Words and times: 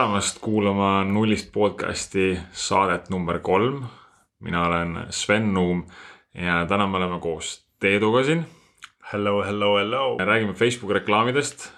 tulemast 0.00 0.38
kuulama 0.40 1.04
Nullist 1.04 1.52
podcasti 1.52 2.38
saadet 2.52 3.10
number 3.10 3.38
kolm. 3.38 3.84
mina 4.38 4.66
olen 4.66 5.06
Sven 5.10 5.54
Nuum 5.54 5.84
ja 6.34 6.66
täna 6.66 6.86
me 6.86 6.96
oleme 6.96 7.20
koos 7.20 7.66
Teeduga 7.80 8.24
siin. 8.24 8.46
Hello, 9.12 9.42
hello, 9.44 9.76
hello. 9.76 10.16
räägime 10.18 10.52
Facebooki 10.52 10.94
reklaamidest. 10.94 11.72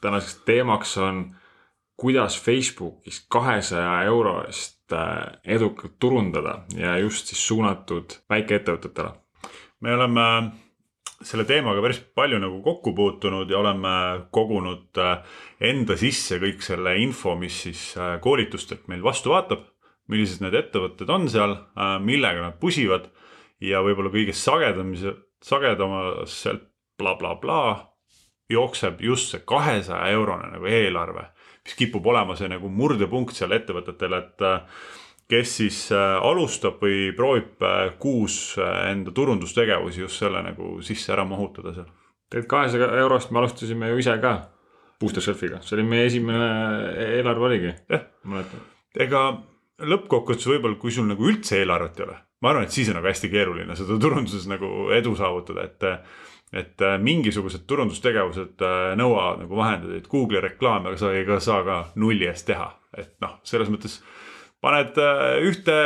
tänaseks 0.00 0.42
teemaks 0.44 0.98
on, 0.98 1.36
kuidas 1.96 2.42
Facebookis 2.42 3.26
kahesaja 3.28 4.02
euro 4.02 4.44
eest 4.46 4.92
äh, 4.92 5.38
edukalt 5.44 5.98
turundada 5.98 6.58
ja 6.76 6.98
just 6.98 7.26
siis 7.26 7.46
suunatud 7.48 8.10
väikeettevõtetele. 8.30 9.10
me 9.80 9.94
oleme 9.94 10.50
selle 11.26 11.44
teemaga 11.48 11.82
päris 11.84 12.00
palju 12.16 12.38
nagu 12.42 12.60
kokku 12.64 12.94
puutunud 12.96 13.50
ja 13.50 13.58
oleme 13.60 13.92
kogunud 14.34 15.00
äh, 15.00 15.36
enda 15.72 15.96
sisse 16.00 16.40
kõik 16.42 16.64
selle 16.64 16.96
info, 17.02 17.36
mis 17.38 17.62
siis 17.66 17.92
äh, 17.96 18.16
koolitustelt 18.22 18.88
meil 18.92 19.04
vastu 19.04 19.34
vaatab. 19.34 19.68
millised 20.10 20.42
need 20.42 20.54
ettevõtted 20.58 21.08
on 21.14 21.28
seal, 21.30 21.52
millega 22.02 22.42
nad 22.42 22.56
pusivad 22.60 23.06
ja 23.62 23.80
võib-olla 23.80 24.10
kõige 24.12 24.34
sagedamise, 24.34 25.14
sagedamaselt 25.46 26.66
blablabla 26.98 27.92
jookseb 28.52 29.00
just 29.00 29.32
see 29.32 29.44
kahesaja 29.48 30.10
eurone 30.16 30.50
nagu 30.54 30.68
eelarve, 30.68 31.28
mis 31.64 31.76
kipub 31.78 32.06
olema 32.12 32.36
see 32.38 32.50
nagu 32.52 32.68
murdepunkt 32.68 33.36
seal 33.36 33.54
ettevõtetel, 33.56 34.18
et 34.18 34.44
äh, 34.46 34.82
kes 35.32 35.56
siis 35.62 35.80
äh, 35.94 36.16
alustab 36.28 36.82
või 36.84 37.10
proovib 37.16 37.64
äh, 37.66 37.94
kuus 38.02 38.56
enda 38.60 39.14
turundustegevusi 39.16 40.04
just 40.04 40.20
selle 40.22 40.42
nagu 40.44 40.74
sisse 40.84 41.14
ära 41.14 41.24
mahutada 41.28 41.74
seal. 41.76 41.88
tegelikult 42.30 42.50
kahesaja 42.56 42.90
eurost 43.02 43.32
me 43.32 43.42
alustasime 43.42 43.92
ju 43.92 44.02
ise 44.04 44.18
ka 44.22 44.36
Booster 45.00 45.24
Shelfiga, 45.24 45.58
see 45.66 45.74
oli 45.78 45.86
meie 45.88 46.04
esimene 46.06 46.50
eelarve 47.18 47.48
oligi. 47.48 47.72
jah, 47.90 48.04
ega 49.06 49.22
lõppkokkuvõttes 49.82 50.46
võib-olla, 50.46 50.78
kui 50.78 50.92
sul 50.94 51.08
nagu 51.08 51.26
üldse 51.26 51.58
eelarvet 51.58 51.98
ei 51.98 52.06
ole 52.06 52.20
ma 52.42 52.50
arvan, 52.50 52.66
et 52.66 52.74
siis 52.74 52.90
on 52.90 52.98
nagu 52.98 53.08
hästi 53.08 53.30
keeruline 53.32 53.76
seda 53.78 53.96
turunduses 54.02 54.48
nagu 54.50 54.90
edu 54.94 55.16
saavutada, 55.18 55.66
et 55.68 55.88
et 56.52 56.82
äh, 56.84 56.98
mingisugused 57.00 57.64
turundustegevused 57.64 58.60
äh, 58.60 58.90
nõuavad 59.00 59.38
nagu 59.40 59.56
vahendeid, 59.56 60.04
Google'i 60.12 60.42
reklaami, 60.44 60.90
aga 60.90 60.98
sa 61.00 61.12
ei 61.16 61.24
saa 61.40 61.62
ka 61.64 61.78
nulli 61.96 62.28
eest 62.28 62.44
teha, 62.50 62.66
et 62.92 63.14
noh, 63.24 63.38
selles 63.48 63.70
mõttes 63.72 64.02
paned 64.62 64.98
äh, 65.02 65.36
ühte, 65.42 65.76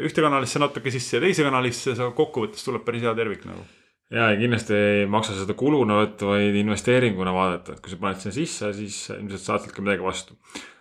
ühte 0.00 0.22
kanalisse 0.24 0.60
natuke 0.62 0.88
sisse 0.88 1.18
ja 1.18 1.20
teise 1.20 1.44
kanalisse, 1.44 1.92
sa 1.98 2.06
kokkuvõttes 2.16 2.64
tuleb 2.64 2.84
päris 2.86 3.04
hea 3.04 3.12
tervik 3.18 3.42
nagu. 3.44 3.60
ja, 4.08 4.30
ja 4.32 4.38
kindlasti 4.40 4.76
ei 4.78 5.06
maksa 5.10 5.36
seda 5.36 5.56
kuluna 5.58 5.98
võtta, 6.00 6.30
vaid 6.32 6.56
investeeringuna 6.56 7.34
vaadata, 7.36 7.76
et 7.76 7.84
kui 7.84 7.92
sa 7.92 8.00
paned 8.00 8.22
sinna 8.22 8.36
sisse, 8.38 8.72
siis 8.78 9.00
ilmselt 9.12 9.44
saad 9.44 9.66
sealt 9.66 9.76
ka 9.76 9.84
midagi 9.84 10.06
vastu. 10.06 10.38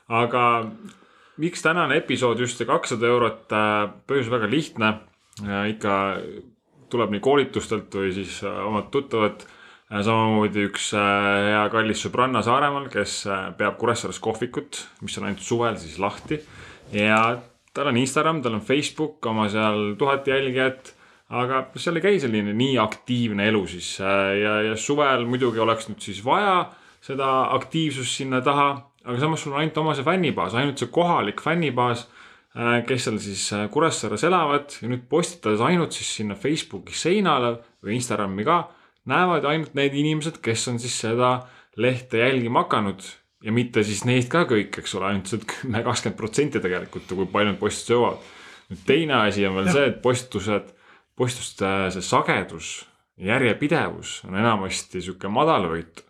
aga 0.07 0.43
miks 1.41 1.63
tänane 1.65 1.97
episood 1.97 2.39
just 2.39 2.59
see 2.59 2.69
kakssada 2.69 3.09
eurot, 3.09 3.45
äh, 3.51 3.89
põhjus 4.07 4.31
väga 4.31 4.49
lihtne. 4.49 4.93
ikka 5.73 5.93
tuleb 6.93 7.13
nii 7.13 7.23
koolitustelt 7.25 7.95
või 7.97 8.13
siis 8.13 8.39
äh, 8.45 8.59
omad 8.67 8.91
tuttavad. 8.93 9.45
Samamoodi 10.01 10.65
üks 10.69 10.89
äh, 10.97 11.51
hea 11.51 11.63
kallis 11.73 12.01
sõbranna 12.05 12.41
Saaremaal, 12.45 12.89
kes 12.93 13.23
peab 13.59 13.77
Kuressaares 13.81 14.21
kohvikut, 14.23 14.79
mis 15.05 15.17
on 15.19 15.29
ainult 15.29 15.45
suvel 15.45 15.77
siis 15.81 15.99
lahti. 16.01 16.39
ja 16.95 17.19
tal 17.73 17.91
on 17.91 17.97
Instagram, 17.97 18.41
tal 18.41 18.57
on 18.57 18.65
Facebook, 18.65 19.23
oma 19.25 19.49
seal 19.49 19.93
tuhat 19.99 20.27
jälgijat 20.27 20.95
aga 21.33 21.65
seal 21.81 21.97
ei 21.97 22.03
käi 22.05 22.17
selline 22.21 22.53
nii 22.53 22.77
aktiivne 22.77 23.47
elu 23.49 23.61
siis 23.67 23.95
ja, 23.99 24.57
ja 24.69 24.73
suvel 24.77 25.23
muidugi 25.25 25.61
oleks 25.63 25.87
nüüd 25.89 26.03
siis 26.03 26.19
vaja 26.25 26.67
seda 27.03 27.29
aktiivsust 27.55 28.19
sinna 28.19 28.41
taha 28.45 28.75
aga 29.03 29.19
samas 29.19 29.43
sul 29.43 29.53
on 29.53 29.61
ainult 29.61 29.79
oma 29.81 29.95
see 29.97 30.05
fännibaas, 30.05 30.55
ainult 30.57 30.79
see 30.79 30.91
kohalik 30.93 31.41
fännibaas, 31.43 32.05
äh, 32.55 32.79
kes 32.87 33.07
seal 33.07 33.19
siis 33.23 33.45
äh, 33.55 33.65
Kuressaares 33.71 34.23
elavad 34.27 34.77
ja 34.79 34.91
nüüd 34.91 35.05
postitades 35.11 35.63
ainult 35.63 35.95
siis 35.95 36.13
sinna 36.19 36.37
Facebooki 36.39 36.95
seinale 36.97 37.57
või 37.83 37.97
Instagrami 37.97 38.47
ka, 38.47 38.61
näevad 39.09 39.45
ainult 39.49 39.75
need 39.77 39.95
inimesed, 39.99 40.39
kes 40.43 40.67
on 40.71 40.79
siis 40.79 40.95
seda 41.05 41.35
lehte 41.75 42.21
jälgima 42.21 42.63
hakanud 42.63 43.03
ja 43.43 43.51
mitte 43.51 43.83
siis 43.83 44.05
neist 44.07 44.31
ka 44.31 44.45
kõik, 44.49 44.79
eks 44.79 44.95
ole, 44.99 45.09
ainult 45.11 45.31
see 45.31 45.43
kümme, 45.43 45.83
kakskümmend 45.83 46.19
protsenti 46.19 46.61
tegelikult, 46.63 47.09
kui 47.09 47.27
palju 47.33 47.51
need 47.51 47.59
postitused 47.59 47.95
jõuavad. 47.95 48.31
nüüd 48.71 48.87
teine 48.87 49.19
asi 49.25 49.45
on 49.47 49.59
veel 49.59 49.69
ja. 49.69 49.75
see, 49.75 49.91
et 49.91 49.99
postitused, 50.05 50.71
postituste 51.19 51.73
see 51.95 52.05
sagedus, 52.07 52.71
järjepidevus 53.19 54.21
on 54.27 54.39
enamasti 54.39 55.03
sihuke 55.03 55.29
madalvõitu 55.29 56.07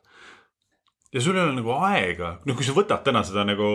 ja 1.14 1.22
sul 1.22 1.38
ei 1.38 1.44
ole 1.44 1.58
nagu 1.58 1.74
aega, 1.86 2.38
noh, 2.46 2.58
kui 2.58 2.66
sa 2.66 2.76
võtad 2.76 3.04
täna 3.06 3.22
seda 3.26 3.46
nagu 3.48 3.68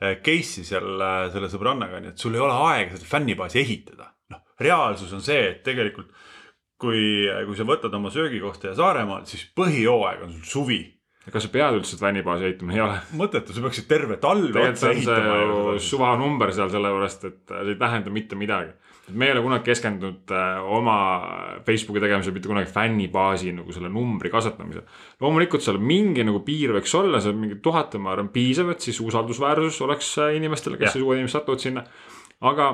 eh, 0.00 0.18
case'i 0.22 0.66
seal 0.66 1.02
selle 1.34 1.50
sõbrannaga, 1.50 2.00
nii 2.02 2.14
et 2.14 2.22
sul 2.22 2.36
ei 2.36 2.42
ole 2.42 2.54
aega 2.70 2.96
seda 2.96 3.10
fännibaasi 3.10 3.62
ehitada. 3.62 4.12
noh, 4.32 4.42
reaalsus 4.60 5.12
on 5.14 5.22
see, 5.22 5.42
et 5.50 5.62
tegelikult 5.66 6.10
kui, 6.80 7.00
kui 7.48 7.56
sa 7.58 7.66
võtad 7.68 7.94
oma 7.96 8.12
söögikohta 8.12 8.70
ja 8.70 8.76
Saaremaalt, 8.78 9.30
siis 9.30 9.46
põhijooaeg 9.56 10.26
on 10.26 10.36
sul 10.36 10.52
suvi. 10.52 10.80
kas 11.26 11.42
sa 11.42 11.50
pead 11.50 11.74
üldse 11.80 11.96
fännibaasi 11.98 12.46
ehitama, 12.46 12.74
ei 12.76 12.82
ole? 12.84 12.98
mõttetu, 13.18 13.54
sa 13.54 13.64
peaksid 13.64 13.88
terve 13.90 14.18
talve 14.22 14.68
otsa 14.70 14.92
ehitama. 14.92 15.78
suvanumber 15.82 16.52
seal 16.54 16.70
sellepärast, 16.74 17.24
et 17.30 17.40
see 17.56 17.72
ei 17.74 17.80
tähenda 17.80 18.12
mitte 18.14 18.38
midagi 18.38 18.74
me 19.14 19.26
ei 19.26 19.32
ole 19.32 19.42
kunagi 19.44 19.68
keskendunud 19.68 20.32
äh, 20.34 20.64
oma 20.76 20.96
Facebooki 21.66 22.02
tegemisel 22.02 22.34
mitte 22.34 22.50
kunagi 22.50 22.70
fännibaasi 22.72 23.52
nagu 23.54 23.74
selle 23.74 23.90
numbri 23.92 24.30
kasvatamisel. 24.32 24.82
loomulikult 25.22 25.62
seal 25.62 25.78
mingi 25.78 26.24
nagu 26.26 26.40
piir 26.46 26.74
võiks 26.74 26.94
olla, 26.98 27.20
seal 27.22 27.36
mingi 27.38 27.60
tuhat 27.62 27.94
on, 27.94 28.06
ma 28.06 28.14
arvan, 28.16 28.32
piisav, 28.34 28.72
et 28.74 28.82
siis 28.82 28.98
usaldusväärsus 29.04 29.78
oleks 29.86 30.10
äh, 30.22 30.34
inimestele, 30.40 30.80
kes 30.80 30.96
siis 30.96 31.06
uued 31.06 31.20
inimesed 31.20 31.38
satuvad 31.38 31.62
sinna. 31.62 31.86
aga 32.40 32.72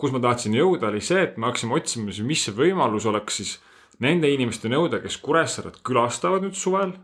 kus 0.00 0.14
ma 0.14 0.20
tahtsin 0.24 0.54
jõuda, 0.56 0.88
oli 0.88 1.02
see, 1.04 1.22
et 1.26 1.36
me 1.36 1.50
hakkasime 1.50 1.76
otsima, 1.76 2.12
mis 2.24 2.44
see 2.46 2.56
võimalus 2.56 3.06
oleks 3.10 3.40
siis 3.42 3.56
nende 4.00 4.30
inimesteni 4.32 4.78
jõuda, 4.78 5.02
kes 5.02 5.18
Kuressaaret 5.20 5.82
külastavad 5.84 6.46
nüüd 6.46 6.56
suvel. 6.56 6.94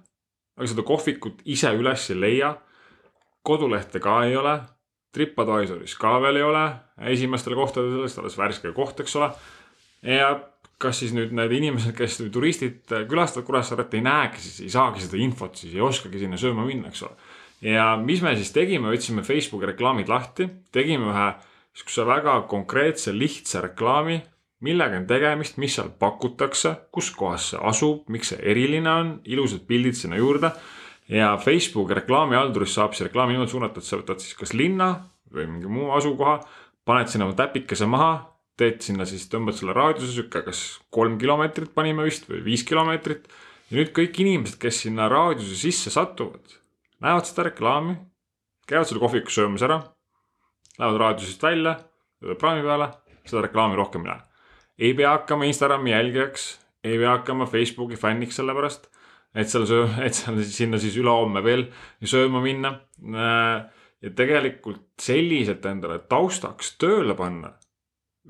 aga 0.56 0.68
seda 0.70 0.82
kohvikut 0.88 1.42
ise 1.44 1.70
üles 1.76 2.10
ei 2.10 2.20
leia. 2.20 2.56
kodulehte 3.42 4.00
ka 4.00 4.24
ei 4.24 4.36
ole 4.36 4.60
Tripadvisoris 5.16 5.94
ka 5.96 6.18
veel 6.20 6.40
ei 6.40 6.44
ole 6.44 6.64
esimestele 7.12 7.56
kohtadele, 7.56 8.04
sest 8.04 8.20
alles 8.20 8.36
värske 8.36 8.72
koht, 8.76 9.00
eks 9.00 9.16
ole. 9.16 9.30
ja 10.02 10.34
kas 10.82 11.00
siis 11.00 11.14
nüüd 11.16 11.32
need 11.32 11.52
inimesed, 11.56 11.94
kes 11.96 12.18
turistid 12.32 12.92
külastavad 13.08 13.46
Kuressaaret, 13.48 13.94
ei 13.96 14.04
näegi 14.04 14.42
siis, 14.44 14.60
ei 14.66 14.72
saagi 14.72 15.04
seda 15.04 15.20
infot, 15.20 15.56
siis 15.56 15.72
ei 15.74 15.84
oskagi 15.84 16.20
sinna 16.20 16.40
sööma 16.40 16.66
minna, 16.68 16.92
eks 16.92 17.04
ole. 17.08 17.16
ja 17.64 17.94
mis 18.00 18.20
me 18.24 18.34
siis 18.36 18.52
tegime, 18.52 18.92
võtsime 18.92 19.24
Facebooki 19.24 19.72
reklaamid 19.72 20.12
lahti, 20.12 20.48
tegime 20.72 21.08
ühe 21.12 21.28
sihukese 21.76 22.06
väga 22.08 22.38
konkreetse, 22.48 23.12
lihtsa 23.12 23.60
reklaami, 23.66 24.20
millega 24.64 24.96
on 24.96 25.06
tegemist, 25.08 25.58
mis 25.60 25.76
seal 25.76 25.90
pakutakse, 26.00 26.72
kus 26.92 27.10
kohas 27.12 27.50
see 27.52 27.60
asub, 27.60 28.06
miks 28.12 28.32
see 28.32 28.40
eriline 28.52 28.90
on, 28.90 29.12
ilusad 29.28 29.66
pildid 29.68 29.98
sinna 29.98 30.16
juurde 30.16 30.52
ja 31.12 31.34
Facebooki 31.38 31.94
reklaamihalduris 32.00 32.74
saab 32.78 32.96
see 32.96 33.06
reklaam 33.06 33.30
niimoodi 33.30 33.52
suunata, 33.52 33.82
et 33.82 33.88
sa 33.88 34.00
võtad 34.00 34.22
siis 34.22 34.38
kas 34.38 34.54
linna 34.56 34.94
või 35.32 35.46
mingi 35.50 35.70
muu 35.70 35.92
asukoha, 35.94 36.38
paned 36.86 37.10
sinna 37.12 37.28
oma 37.28 37.36
täpikese 37.38 37.88
maha, 37.90 38.12
teed 38.56 38.80
sinna 38.84 39.04
siis, 39.08 39.26
tõmbad 39.30 39.58
selle 39.58 39.74
raadiuse 39.76 40.14
sihuke, 40.14 40.42
kas 40.46 40.62
kolm 40.94 41.18
kilomeetrit 41.20 41.74
panime 41.76 42.06
vist 42.06 42.28
või 42.30 42.40
viis 42.46 42.64
kilomeetrit. 42.66 43.28
ja 43.70 43.80
nüüd 43.80 43.92
kõik 43.92 44.20
inimesed, 44.22 44.58
kes 44.62 44.86
sinna 44.86 45.10
raadiuse 45.12 45.58
sisse 45.60 45.92
satuvad, 45.92 46.56
näevad 47.04 47.28
seda 47.28 47.50
reklaami, 47.50 47.98
käivad 48.66 48.88
selle 48.88 49.02
kohviku 49.02 49.34
söömas 49.34 49.66
ära, 49.66 49.82
lähevad 50.78 51.00
raadiusest 51.00 51.42
välja, 51.42 51.76
praami 52.38 52.62
peale, 52.66 52.90
seda 53.24 53.46
reklaami 53.46 53.76
rohkem 53.76 54.06
ei 54.06 54.12
näe. 54.12 54.20
ei 54.78 54.94
pea 54.94 55.10
hakkama 55.10 55.44
Instagrami 55.44 55.90
jälgijaks, 55.90 56.50
ei 56.84 56.98
pea 56.98 57.16
hakkama 57.16 57.46
Facebooki 57.46 57.96
fänniks 57.96 58.36
selle 58.36 58.54
pärast 58.54 58.90
et 59.36 59.50
seal 59.52 59.66
söö-, 59.68 60.00
et 60.06 60.16
seal 60.16 60.40
sinna 60.44 60.80
siis 60.80 60.96
ülehomme 61.00 61.42
veel 61.44 61.68
sööma 62.04 62.42
minna. 62.44 62.78
ja 64.02 64.10
tegelikult 64.16 65.00
selliselt 65.00 65.64
endale 65.66 65.98
taustaks 66.08 66.74
tööle 66.80 67.14
panna 67.16 67.54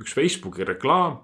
üks 0.01 0.15
Facebooki 0.15 0.65
reklaam 0.67 1.19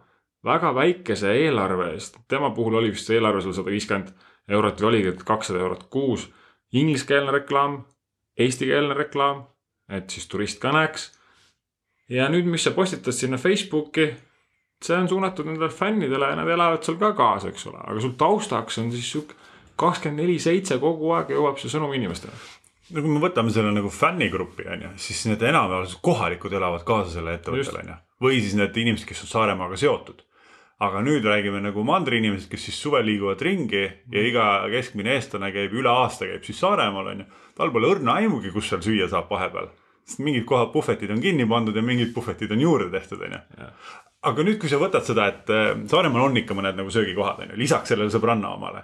väga 0.45 0.73
väikese 0.75 1.31
eelarve 1.45 1.93
eest, 1.95 2.19
tema 2.29 2.51
puhul 2.55 2.81
oli 2.81 2.91
vist 2.95 3.11
eelarve 3.11 3.43
seal 3.45 3.55
sada 3.55 3.71
viiskümmend 3.71 4.11
eurot 4.51 4.81
või 4.81 4.89
oligi 4.89 5.13
kakssada 5.25 5.61
eurot 5.63 5.87
kuus. 5.93 6.27
Ingliskeelne 6.75 7.31
reklaam, 7.35 7.83
eestikeelne 8.41 8.97
reklaam, 8.97 9.45
et 9.89 10.11
siis 10.11 10.29
turist 10.29 10.61
ka 10.61 10.73
näeks. 10.73 11.11
ja 12.09 12.29
nüüd, 12.29 12.47
mis 12.51 12.65
sa 12.65 12.71
postitad 12.77 13.15
sinna 13.17 13.39
Facebooki, 13.39 14.11
see 14.83 14.97
on 14.97 15.09
suunatud 15.09 15.47
nendele 15.47 15.71
fännidele 15.71 16.33
ja 16.33 16.37
nad 16.37 16.49
elavad 16.49 16.83
seal 16.85 16.99
ka 17.01 17.13
kaasa, 17.17 17.53
eks 17.53 17.67
ole, 17.71 17.81
aga 17.85 18.01
sul 18.01 18.17
taustaks 18.19 18.79
on 18.83 18.91
siis 18.93 19.13
sihuke 19.13 19.39
kakskümmend 19.77 20.23
neli 20.23 20.39
seitse 20.43 20.79
kogu 20.83 21.13
aeg 21.17 21.33
jõuab 21.33 21.61
see 21.61 21.71
sõnum 21.73 21.95
inimestele. 21.97 22.35
no 22.93 23.05
kui 23.05 23.15
me 23.15 23.23
võtame 23.23 23.53
selle 23.55 23.73
nagu 23.75 23.91
fännigrupi 23.93 24.67
on 24.75 24.85
ju, 24.87 24.91
siis 25.07 25.25
need 25.31 25.43
enamjaolt 25.49 25.97
kohalikud 26.05 26.53
elavad 26.59 26.85
kaasa 26.89 27.17
selle 27.17 27.39
ettevõttele 27.39 27.85
on 27.85 27.95
ju. 27.95 27.97
või 28.27 28.43
siis 28.43 28.59
need 28.59 28.77
inimesed, 28.85 29.09
kes 29.09 29.25
on 29.27 29.33
Saaremaaga 29.33 29.79
seotud. 29.81 30.23
Aga 30.83 31.03
nüüd 31.05 31.27
räägime 31.27 31.61
nagu 31.63 31.85
mandriinimesed, 31.87 32.49
kes 32.51 32.67
siis 32.67 32.79
suvel 32.83 33.07
liiguvad 33.07 33.43
ringi 33.45 33.83
ja 33.85 34.25
iga 34.27 34.47
keskmine 34.73 35.15
eestlane 35.15 35.53
käib 35.55 35.75
üle 35.79 35.91
aasta 35.93 36.27
käib 36.27 36.43
siis 36.47 36.59
Saaremaal 36.59 37.13
onju. 37.13 37.27
tal 37.59 37.71
pole 37.71 37.91
õrna 37.93 38.17
aimugi, 38.19 38.51
kus 38.51 38.71
seal 38.73 38.83
süüa 38.83 39.09
saab 39.11 39.31
vahepeal. 39.31 39.71
sest 40.05 40.23
mingid 40.27 40.45
kohad 40.49 40.73
puhvetid 40.73 41.11
on 41.15 41.21
kinni 41.23 41.47
pandud 41.47 41.77
ja 41.77 41.83
mingid 41.83 42.11
puhvetid 42.15 42.51
on 42.51 42.61
juurde 42.61 42.91
tehtud 42.91 43.23
onju. 43.23 43.39
aga 44.23 44.47
nüüd, 44.49 44.59
kui 44.59 44.71
sa 44.73 44.81
võtad 44.83 45.07
seda, 45.07 45.29
et 45.31 45.51
äh, 45.55 45.71
Saaremaal 45.87 46.27
on 46.27 46.43
ikka 46.43 46.55
mõned 46.59 46.79
nagu 46.81 46.91
söögikohad 46.91 47.45
onju, 47.47 47.59
lisaks 47.63 47.95
sellele 47.95 48.11
sõbranna 48.11 48.55
omale. 48.57 48.83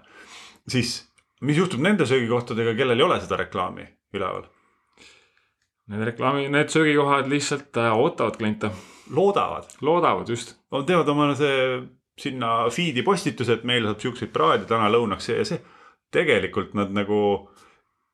siis 0.68 1.00
mis 1.40 1.58
juhtub 1.58 1.82
nende 1.82 2.06
söögikohtadega, 2.06 2.76
kellel 2.78 2.98
ei 2.98 3.08
ole 3.08 3.18
seda 3.24 3.42
reklaami 3.42 3.88
üleval? 4.14 4.46
Need 5.88 6.04
reklaami, 6.12 6.46
need 6.52 6.70
söögikohad 6.70 7.26
lihtsalt 7.32 7.76
äh, 7.80 7.90
ootavad 7.96 8.38
kliente, 8.38 8.70
loodavad 9.14 9.78
loodavad 9.84 10.28
just. 10.28 10.56
Nad 10.72 10.86
teevad 10.88 11.08
omale 11.08 11.36
see 11.38 11.60
sinna 12.18 12.66
feed'i 12.74 13.04
postituse, 13.06 13.58
et 13.58 13.66
meil 13.68 13.86
saab 13.86 14.02
siukseid 14.02 14.32
praade 14.34 14.66
täna 14.68 14.90
lõunaks 14.90 15.30
see 15.30 15.38
ja 15.38 15.46
see. 15.48 15.60
tegelikult 16.10 16.72
nad 16.74 16.88
nagu 16.96 17.18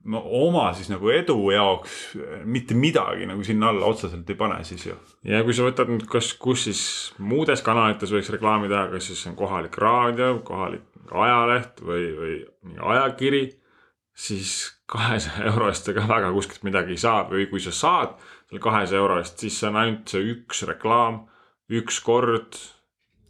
oma 0.05 0.67
siis 0.77 0.91
nagu 0.91 1.09
edu 1.15 1.37
jaoks 1.55 2.17
mitte 2.45 2.75
midagi 2.77 3.29
nagu 3.31 3.45
sinna 3.47 3.71
alla 3.71 3.87
otseselt 3.87 4.29
ei 4.31 4.37
pane 4.37 4.59
siis 4.65 4.87
ju. 4.87 4.97
ja 5.25 5.43
kui 5.45 5.55
sa 5.57 5.65
võtad 5.65 5.89
nüüd, 5.89 6.05
kas, 6.11 6.33
kus 6.35 6.67
siis 6.69 6.83
muudes 7.19 7.63
kanalites 7.65 8.13
võiks 8.13 8.29
reklaami 8.35 8.69
teha, 8.69 8.89
kas 8.93 9.09
siis 9.09 9.23
on 9.31 9.37
kohalik 9.39 9.79
raadio, 9.81 10.41
kohalik 10.45 10.85
ajaleht 11.13 11.81
või, 11.85 12.05
või 12.19 12.37
ajakiri, 12.93 13.45
siis 14.13 14.75
kahesaja 14.91 15.49
euro 15.51 15.71
eest 15.71 15.89
ka 15.97 16.05
väga 16.09 16.33
kuskilt 16.35 16.67
midagi 16.69 16.97
ei 16.97 17.01
saa 17.01 17.25
või 17.31 17.49
kui 17.51 17.63
sa 17.63 17.73
saad 17.73 18.19
selle 18.55 18.63
kahesaja 18.63 19.01
euro 19.01 19.19
eest, 19.19 19.39
siis 19.43 19.57
see 19.59 19.69
on 19.69 19.77
ainult 19.81 20.11
see 20.13 20.23
üks 20.31 20.63
reklaam, 20.69 21.25
üks 21.75 21.99
kord, 22.05 22.55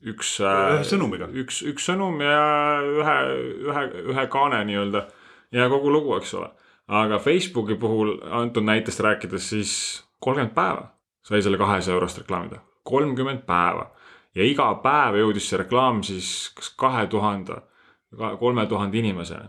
üks. 0.05 0.37
ühe 0.45 0.85
sõnumiga. 0.85 1.31
üks, 1.33 1.63
üks 1.65 1.89
sõnum 1.89 2.21
ja 2.21 2.83
ühe, 2.85 3.17
ühe, 3.65 3.85
ühe 4.13 4.27
kaane 4.29 4.61
nii-öelda 4.69 5.07
ja 5.55 5.69
kogu 5.73 5.93
lugu, 5.93 6.17
eks 6.19 6.35
ole. 6.37 6.51
aga 6.89 7.19
Facebooki 7.19 7.79
puhul 7.81 8.19
antud 8.29 8.65
näitest 8.65 9.01
rääkides, 9.01 9.49
siis 9.49 10.05
kolmkümmend 10.21 10.55
päeva 10.55 10.91
sai 11.25 11.41
selle 11.43 11.57
kahesaja 11.57 11.95
eurost 11.95 12.21
reklaami 12.21 12.53
teha, 12.53 12.63
kolmkümmend 12.85 13.47
päeva 13.49 13.89
ja 14.35 14.45
iga 14.45 14.69
päev 14.85 15.17
jõudis 15.23 15.49
see 15.49 15.63
reklaam 15.63 16.03
siis 16.05 16.51
kas 16.55 16.69
kahe 16.77 17.07
tuhande, 17.09 17.63
kolme 18.39 18.67
tuhande 18.67 19.01
inimeseni. 19.01 19.49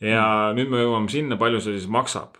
ja 0.00 0.50
mm. 0.50 0.56
nüüd 0.58 0.74
me 0.74 0.82
jõuame 0.82 1.08
sinna, 1.08 1.36
palju 1.36 1.60
see 1.60 1.78
siis 1.78 1.86
maksab. 1.86 2.34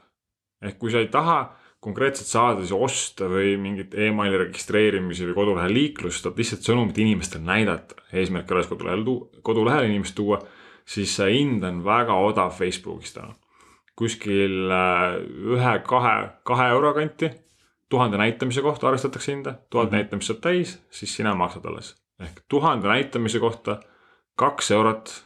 ehk 0.59 0.81
kui 0.81 0.91
sa 0.91 0.99
ei 0.99 1.13
taha 1.13 1.55
konkreetselt 1.85 2.29
saada 2.31 2.63
siis 2.63 2.73
osta 2.73 3.29
või 3.29 3.55
mingit 3.61 3.95
emaili 4.07 4.39
registreerimisi 4.41 5.27
või 5.29 5.37
kodulehe 5.37 5.69
liiklust, 5.73 6.27
et 6.27 6.41
lihtsalt 6.41 6.65
sõnumit 6.65 6.99
inimestele 7.03 7.45
näidata, 7.45 7.99
eesmärk 8.13 8.51
ei 8.51 8.57
ole 8.57 8.69
kodulehel 8.71 9.05
tuua, 9.05 9.43
kodulehele 9.45 9.91
inimest 9.91 10.17
tuua, 10.17 10.41
siis 10.89 11.13
see 11.19 11.35
hind 11.37 11.65
on 11.69 11.83
väga 11.85 12.17
odav 12.31 12.55
Facebookis 12.57 13.17
täna. 13.19 13.35
kuskil 13.95 14.73
äh, 14.75 15.21
ühe, 15.55 15.75
kahe, 15.87 16.15
kahe 16.43 16.71
euro 16.75 16.95
kanti 16.97 17.31
tuhande 17.89 18.19
näitamise 18.19 18.63
kohta 18.63 18.89
arvestatakse 18.89 19.33
hinda, 19.33 19.55
tuhat 19.71 19.87
mm 19.87 19.91
-hmm. 19.91 20.01
näitamist 20.01 20.27
saab 20.27 20.41
täis, 20.41 20.83
siis 20.91 21.17
sina 21.17 21.35
maksad 21.35 21.65
alles. 21.65 21.95
ehk 22.21 22.41
tuhande 22.49 22.89
näitamise 22.89 23.39
kohta 23.39 23.81
kaks 24.37 24.71
eurot 24.71 25.25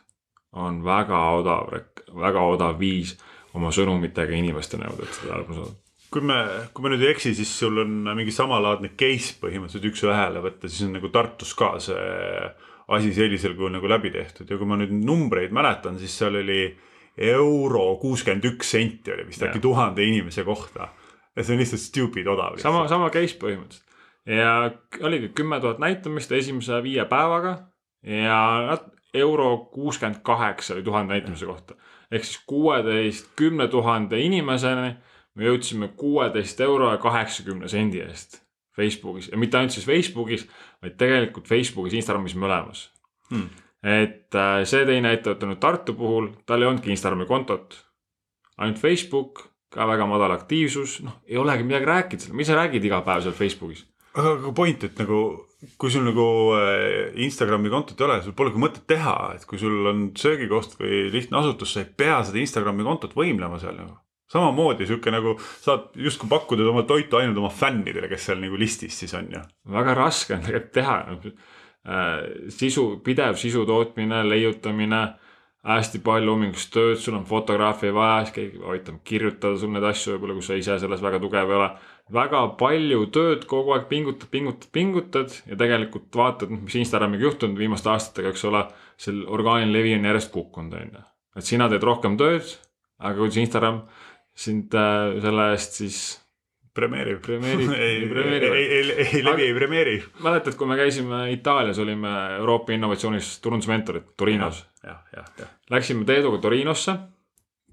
on 0.52 0.84
väga 0.84 1.30
odav, 1.30 1.72
väga 2.20 2.40
odav 2.40 2.78
viis 2.78 3.18
oma 3.54 3.70
sõnumitega 3.70 4.32
inimesteni 4.32 4.84
jõuda, 4.84 5.02
et 5.02 5.14
seda 5.14 5.28
tähelepanu 5.28 5.64
saada 5.64 5.87
kui 6.12 6.24
me, 6.24 6.38
kui 6.72 6.84
ma 6.84 6.92
nüüd 6.92 7.04
ei 7.04 7.12
eksi, 7.12 7.34
siis 7.36 7.50
sul 7.60 7.82
on 7.82 7.96
mingi 8.16 8.32
samalaadne 8.34 8.94
case 8.98 9.36
põhimõtteliselt 9.42 9.88
üks-ühele 9.90 10.42
võtta, 10.44 10.70
siis 10.70 10.86
on 10.86 10.94
nagu 10.96 11.10
Tartus 11.14 11.54
ka 11.58 11.74
see 11.82 12.04
asi 12.96 13.12
sellisel 13.12 13.56
kujul 13.56 13.74
nagu 13.74 13.90
läbi 13.90 14.12
tehtud 14.14 14.48
ja 14.48 14.56
kui 14.56 14.68
ma 14.68 14.78
nüüd 14.80 14.94
numbreid 15.04 15.52
mäletan, 15.54 15.98
siis 16.00 16.14
seal 16.16 16.38
oli 16.40 16.62
euro 17.28 17.84
kuuskümmend 18.00 18.46
üks 18.48 18.72
senti 18.76 19.12
oli 19.12 19.26
vist 19.28 19.42
äkki 19.44 19.60
tuhande 19.60 20.04
inimese 20.06 20.44
kohta 20.46 20.88
ja 21.36 21.44
see 21.44 21.56
on 21.56 21.60
lihtsalt 21.60 21.82
stupid 21.82 22.30
odav. 22.30 22.56
sama, 22.62 22.86
sama 22.88 23.10
case 23.12 23.36
põhimõtteliselt 23.42 23.88
ja 24.28 24.70
oligi 25.04 25.32
kümme 25.34 25.60
tuhat 25.60 25.82
näitamist 25.82 26.32
esimese 26.32 26.82
viie 26.82 27.04
päevaga 27.08 27.58
ja 28.02 28.78
euro 29.14 29.56
kuuskümmend 29.72 30.22
kaheksa 30.22 30.74
oli 30.74 30.82
tuhande 30.82 31.14
näitamise 31.14 31.46
kohta. 31.46 31.74
ehk 32.10 32.24
siis 32.24 32.42
kuueteist, 32.46 33.30
kümne 33.36 33.68
tuhande 33.68 34.20
inimeseni 34.20 34.94
me 35.38 35.48
jõudsime 35.48 35.92
kuueteist 35.98 36.60
euro 36.66 36.90
ja 36.92 37.00
kaheksakümne 37.02 37.70
sendi 37.70 38.02
eest 38.04 38.42
Facebookis. 38.78 39.30
Ja 39.32 39.38
mitte 39.40 39.58
ainult 39.58 39.74
siis 39.74 39.86
Facebookis, 39.86 40.44
vaid 40.82 40.98
tegelikult 41.00 41.48
Facebookis, 41.50 41.96
Instagramis 41.98 42.36
mõlemas 42.38 42.88
hmm.. 43.30 43.48
et 43.82 44.38
äh, 44.38 44.62
see 44.68 44.86
teine 44.88 45.14
ettevõte 45.16 45.50
nüüd 45.50 45.62
Tartu 45.62 45.94
puhul, 45.98 46.32
tal 46.46 46.62
ei 46.62 46.70
olnudki 46.70 46.92
Instagrami 46.94 47.26
kontot, 47.28 47.78
ainult 48.58 48.82
Facebook 48.82 49.46
ka 49.74 49.84
väga 49.88 50.06
madal 50.08 50.32
aktiivsus, 50.32 50.98
noh, 51.04 51.20
ei 51.28 51.36
olegi 51.40 51.66
midagi 51.66 51.88
rääkida 51.88 52.24
seal, 52.24 52.38
mis 52.38 52.48
sa 52.48 52.56
räägid 52.56 52.86
iga 52.88 53.02
päev 53.06 53.26
seal 53.26 53.36
Facebookis? 53.36 53.84
aga, 54.18 54.38
aga 54.38 54.54
point, 54.56 54.86
et 54.88 54.98
nagu 55.02 55.20
kui 55.80 55.90
sul 55.90 56.06
nagu 56.06 56.26
äh, 56.56 57.10
Instagrami 57.24 57.70
kontot 57.72 57.98
ei 57.98 58.06
ole, 58.06 58.18
sul 58.22 58.36
polegi 58.38 58.60
mõtet 58.62 58.84
teha, 58.90 59.16
et 59.36 59.46
kui 59.48 59.58
sul 59.60 59.90
on 59.90 60.08
söögikoht 60.18 60.78
või 60.78 61.08
lihtne 61.12 61.40
asutus, 61.40 61.74
sa 61.74 61.82
ei 61.82 61.90
pea 61.98 62.20
seda 62.26 62.40
Instagrami 62.42 62.86
kontot 62.86 63.16
võimlema 63.18 63.58
seal 63.62 63.76
nagu. 63.80 63.98
Samamoodi 64.32 64.86
sihuke 64.86 65.12
nagu 65.14 65.36
saad 65.40 65.94
justkui 65.96 66.28
pakkuda 66.28 66.66
oma 66.68 66.82
toitu 66.88 67.16
ainult 67.20 67.38
oma 67.40 67.52
fännidele, 67.52 68.10
kes 68.10 68.28
seal 68.28 68.42
nagu 68.42 68.58
listis 68.60 68.98
siis 69.00 69.14
on 69.16 69.30
ju. 69.32 69.44
väga 69.72 69.94
raske 69.96 70.36
on 70.36 70.44
tegelikult 70.44 70.74
teha 70.76 70.98
äh, 71.08 71.32
sisu, 72.52 72.90
pidev 73.04 73.40
sisu 73.40 73.64
tootmine, 73.68 74.24
leiutamine 74.28 75.02
hästi 75.68 76.00
palju 76.04 76.32
hommikust 76.32 76.70
tööd, 76.72 76.98
sul 77.02 77.16
on 77.18 77.24
fotograafi 77.28 77.90
vaja, 77.94 78.22
siis 78.24 78.34
keegi 78.36 78.60
aitab 78.72 79.00
kirjutada 79.06 79.58
sul 79.58 79.72
neid 79.74 79.84
asju 79.88 80.14
võib-olla, 80.14 80.36
kus 80.38 80.50
sa 80.50 80.58
ise 80.58 80.76
selles 80.80 81.02
väga 81.04 81.20
tugev 81.22 81.50
ei 81.50 81.58
ole. 81.58 81.68
väga 82.14 82.42
palju 82.60 83.06
tööd 83.12 83.44
kogu 83.50 83.74
aeg 83.76 83.88
pingutad, 83.90 84.30
pingutad, 84.32 84.70
pingutad 84.72 85.34
ja 85.50 85.58
tegelikult 85.60 86.14
vaatad, 86.14 86.52
mis 86.54 86.78
Instagramiga 86.78 87.26
juhtunud 87.26 87.58
viimaste 87.58 87.90
aastatega, 87.92 88.32
eks 88.32 88.44
ole. 88.48 88.64
see 88.98 89.14
orgaaniline 89.26 89.74
levi 89.74 89.94
on 89.94 90.08
järjest 90.08 90.32
kukkunud, 90.32 90.74
on 90.74 90.94
ju. 90.94 91.04
et 91.36 91.44
sina 91.44 91.68
teed 91.68 91.84
rohkem 91.84 92.16
tööd, 92.18 92.54
aga 92.98 93.18
kuidas 93.18 93.42
Instagram 93.42 93.82
sind 94.38 94.74
äh, 94.78 95.18
selle 95.22 95.50
eest 95.54 95.78
siis 95.80 95.98
premeerib. 96.78 97.20
premeerib 97.26 97.74
ei, 97.74 98.00
ei, 98.14 98.64
ei, 98.78 99.06
ei 99.18 99.22
levi 99.26 99.46
ei 99.48 99.54
premeeri. 99.56 99.98
mäletad, 100.24 100.56
kui 100.58 100.70
me 100.70 100.78
käisime 100.78 101.24
Itaalias, 101.34 101.80
olime 101.82 102.14
Euroopa 102.38 102.74
innovatsioonis 102.76 103.36
turundusmentorid 103.44 104.12
Torinos. 104.16 104.64
jah, 104.84 105.00
jah, 105.16 105.30
jah. 105.40 105.54
Läksime 105.70 106.06
Teeduga 106.08 106.42
Torinosse. 106.42 106.96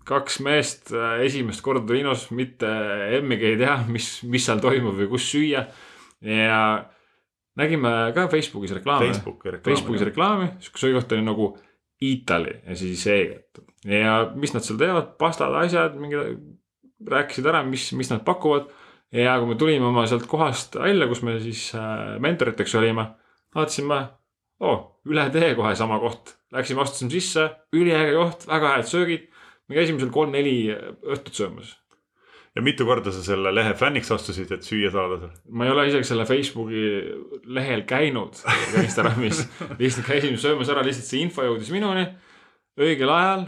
kaks 0.05 0.39
meest 0.45 0.91
äh, 0.93 1.21
esimest 1.25 1.63
korda 1.65 1.85
Torinos, 1.87 2.29
mitte 2.31 2.69
emmigi 3.19 3.53
ei 3.53 3.61
tea, 3.61 3.77
mis, 3.89 4.09
mis 4.29 4.45
seal 4.45 4.61
toimub 4.61 4.97
või 4.99 5.09
kus 5.13 5.29
süüa. 5.33 5.65
ja 6.25 6.59
nägime 7.57 7.93
ka 8.15 8.27
Facebookis 8.31 8.73
reklaami. 8.79 9.13
Facebooki 9.13 9.55
reklaami. 9.55 9.69
Facebookis 9.69 10.05
reklaami, 10.09 10.51
sihuke 10.59 10.81
söögikoht 10.81 11.15
oli 11.15 11.25
nagu 11.25 11.49
Italy 12.05 12.59
ja 12.65 12.75
siis 12.77 13.05
E-gat. 13.07 13.63
Ja 13.85 14.17
mis 14.35 14.53
nad 14.55 14.65
seal 14.65 14.79
teevad, 14.81 15.13
pastad, 15.21 15.53
asjad, 15.61 15.95
mingi 16.01 16.17
rääkisid 17.05 17.45
ära, 17.51 17.61
mis, 17.67 17.91
mis 17.97 18.09
nad 18.09 18.23
pakuvad 18.25 18.71
ja 19.13 19.37
kui 19.39 19.51
me 19.51 19.59
tulime 19.59 19.87
oma 19.87 20.05
sealt 20.09 20.25
kohast 20.29 20.77
välja, 20.79 21.07
kus 21.11 21.21
me 21.25 21.37
siis 21.43 21.67
äh, 21.77 22.17
mentoriteks 22.23 22.75
olime, 22.79 23.07
vaatasime, 23.55 24.01
oo 24.65 24.75
üle 25.09 25.29
tee 25.33 25.53
kohe 25.57 25.75
sama 25.77 25.99
koht. 26.01 26.35
Läksime, 26.55 26.83
astusime 26.85 27.11
sisse, 27.13 27.49
üliäge 27.75 28.13
koht, 28.15 28.45
väga 28.49 28.75
head 28.77 28.89
söögid. 28.89 29.31
me 29.67 29.75
käisime 29.75 29.97
seal 29.97 30.13
kolm-neli 30.13 30.57
õhtut 31.13 31.33
söömas. 31.33 31.75
ja 32.55 32.61
mitu 32.63 32.85
korda 32.87 33.11
sa 33.11 33.23
selle 33.23 33.51
lehe 33.51 33.73
fänniks 33.75 34.11
astusid, 34.11 34.51
et 34.51 34.63
süüa 34.63 34.91
saada 34.91 35.17
seal? 35.19 35.31
ma 35.49 35.65
ei 35.65 35.71
ole 35.71 35.87
isegi 35.89 36.07
selle 36.07 36.25
Facebooki 36.25 36.83
lehel 37.43 37.83
käinud 37.89 38.37
ega 38.45 38.83
Instagramis 38.85 39.41
lihtsalt 39.81 40.07
käisime 40.07 40.37
söömas 40.39 40.69
ära, 40.71 40.85
lihtsalt 40.85 41.09
see 41.09 41.25
info 41.25 41.43
jõudis 41.43 41.73
minuni 41.73 42.05
õigel 42.79 43.11
ajal, 43.11 43.47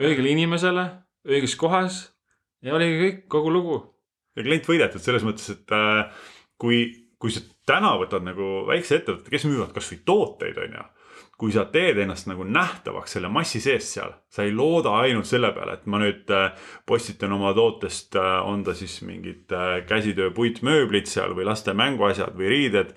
õigele 0.00 0.34
inimesele, 0.34 0.86
õiges 1.28 1.56
kohas 1.60 2.00
ja 2.64 2.74
oligi 2.76 3.00
kõik, 3.02 3.20
kogu 3.32 3.52
lugu 3.52 3.80
ja 4.34 4.44
klient 4.44 4.68
võidetud 4.68 5.02
selles 5.02 5.24
mõttes, 5.26 5.46
et 5.54 5.74
äh, 5.74 6.26
kui, 6.60 6.84
kui 7.20 7.32
sa 7.34 7.44
täna 7.68 7.94
võtad 8.00 8.24
nagu 8.26 8.66
väikse 8.68 9.00
ettevõtte, 9.00 9.32
kes 9.32 9.46
müüvad 9.48 9.72
kasvõi 9.76 10.02
tooteid, 10.06 10.60
on 10.66 10.78
ju 10.80 10.84
kui 11.34 11.50
sa 11.50 11.64
teed 11.66 11.98
ennast 11.98 12.28
nagu 12.30 12.44
nähtavaks 12.46 13.16
selle 13.16 13.26
massi 13.32 13.58
sees 13.62 13.88
seal, 13.96 14.12
sa 14.30 14.44
ei 14.46 14.52
looda 14.54 14.92
ainult 15.02 15.26
selle 15.26 15.50
peale, 15.54 15.74
et 15.74 15.88
ma 15.90 15.98
nüüd 16.02 16.30
äh, 16.30 16.68
postitan 16.86 17.34
oma 17.34 17.50
tootest, 17.56 18.14
äh, 18.20 18.38
on 18.46 18.62
ta 18.66 18.74
siis 18.78 19.00
mingid 19.06 19.50
käsitöö 19.88 20.30
puitmööblid 20.34 21.10
seal 21.10 21.34
või 21.34 21.48
laste 21.48 21.74
mänguasjad 21.74 22.38
või 22.38 22.52
riided. 22.54 22.94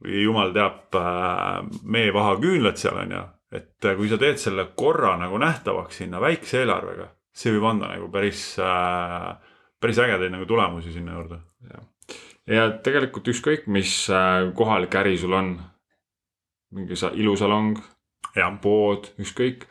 või 0.00 0.22
jumal 0.24 0.52
teab, 0.56 0.96
meevahaküünlad 1.84 2.78
seal 2.80 2.96
on 3.02 3.10
ju, 3.12 3.24
et 3.52 3.86
kui 3.96 4.08
sa 4.08 4.18
teed 4.18 4.38
selle 4.38 4.68
korra 4.78 5.16
nagu 5.18 5.38
nähtavaks 5.38 6.02
sinna 6.02 6.20
väikse 6.22 6.62
eelarvega, 6.62 7.08
see 7.34 7.54
võib 7.56 7.66
anda 7.72 7.88
nagu 7.90 8.10
päris 8.12 8.44
äh, 8.62 9.32
päris 9.80 10.00
ägedaid 10.00 10.32
nagu 10.34 10.46
tulemusi 10.46 10.92
sinna 10.92 11.16
juurde. 11.16 11.40
ja 12.46 12.66
tegelikult 12.84 13.28
ükskõik, 13.32 13.66
mis 13.66 13.92
äh, 14.12 14.50
kohalik 14.56 14.94
äri 14.94 15.16
sul 15.18 15.32
on. 15.32 15.58
mingi 16.70 16.94
sa- 16.96 17.10
ilusalong, 17.14 17.78
pood, 18.62 19.10
ükskõik 19.18 19.64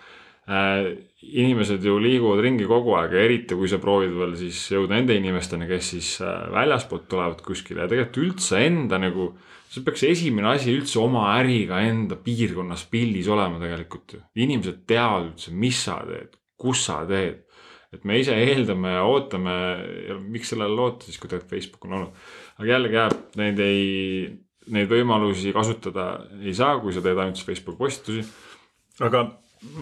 äh,. 0.50 0.98
inimesed 1.22 1.84
ju 1.84 2.00
liiguvad 2.00 2.40
ringi 2.44 2.66
kogu 2.66 2.96
aeg 2.96 3.14
ja 3.14 3.22
eriti, 3.24 3.56
kui 3.56 3.68
sa 3.68 3.78
proovid 3.78 4.12
veel 4.16 4.36
siis 4.40 4.72
jõuda 4.72 4.96
nende 4.96 5.16
inimesteni, 5.16 5.68
kes 5.68 5.90
siis 5.94 6.22
äh, 6.22 6.50
väljaspoolt 6.52 7.08
tulevad 7.08 7.42
kuskile 7.42 7.84
ja 7.84 7.88
tegelikult 7.88 8.24
üldse 8.24 8.66
enda 8.66 8.98
nagu. 8.98 9.34
See 9.70 9.86
peaks 9.86 10.04
esimene 10.08 10.54
asi 10.56 10.74
üldse 10.74 10.98
oma 11.02 11.28
äriga 11.38 11.82
enda 11.86 12.18
piirkonnas 12.24 12.88
pildis 12.90 13.30
olema 13.30 13.62
tegelikult 13.62 14.16
ju. 14.16 14.24
inimesed 14.46 14.84
teavad 14.90 15.32
üldse, 15.32 15.54
mis 15.54 15.84
sa 15.86 16.00
teed, 16.08 16.36
kus 16.60 16.84
sa 16.90 17.04
teed. 17.10 17.46
et 17.94 18.04
me 18.06 18.20
ise 18.22 18.36
eeldame 18.38 18.92
ja 18.94 19.06
ootame 19.10 19.56
ja 20.10 20.20
miks 20.22 20.52
sellele 20.54 20.76
loota 20.76 21.08
siis, 21.08 21.18
kui 21.18 21.30
tegelikult 21.30 21.56
Facebook 21.56 21.90
on 21.90 21.98
olnud. 22.00 22.28
aga 22.58 22.72
jällegi 22.74 23.02
jah, 23.02 23.18
neid 23.42 23.64
ei, 23.66 24.30
neid 24.70 24.92
võimalusi 24.92 25.54
kasutada 25.54 26.12
ei 26.42 26.54
saa, 26.54 26.78
kui 26.82 26.94
sa 26.94 27.02
teed 27.06 27.18
ainult 27.18 27.46
Facebooki 27.46 27.82
postitusi 27.82 28.26
aga 29.06 29.26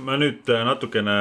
ma 0.05 0.17
nüüd 0.19 0.49
äh, 0.51 0.63
natukene 0.67 1.17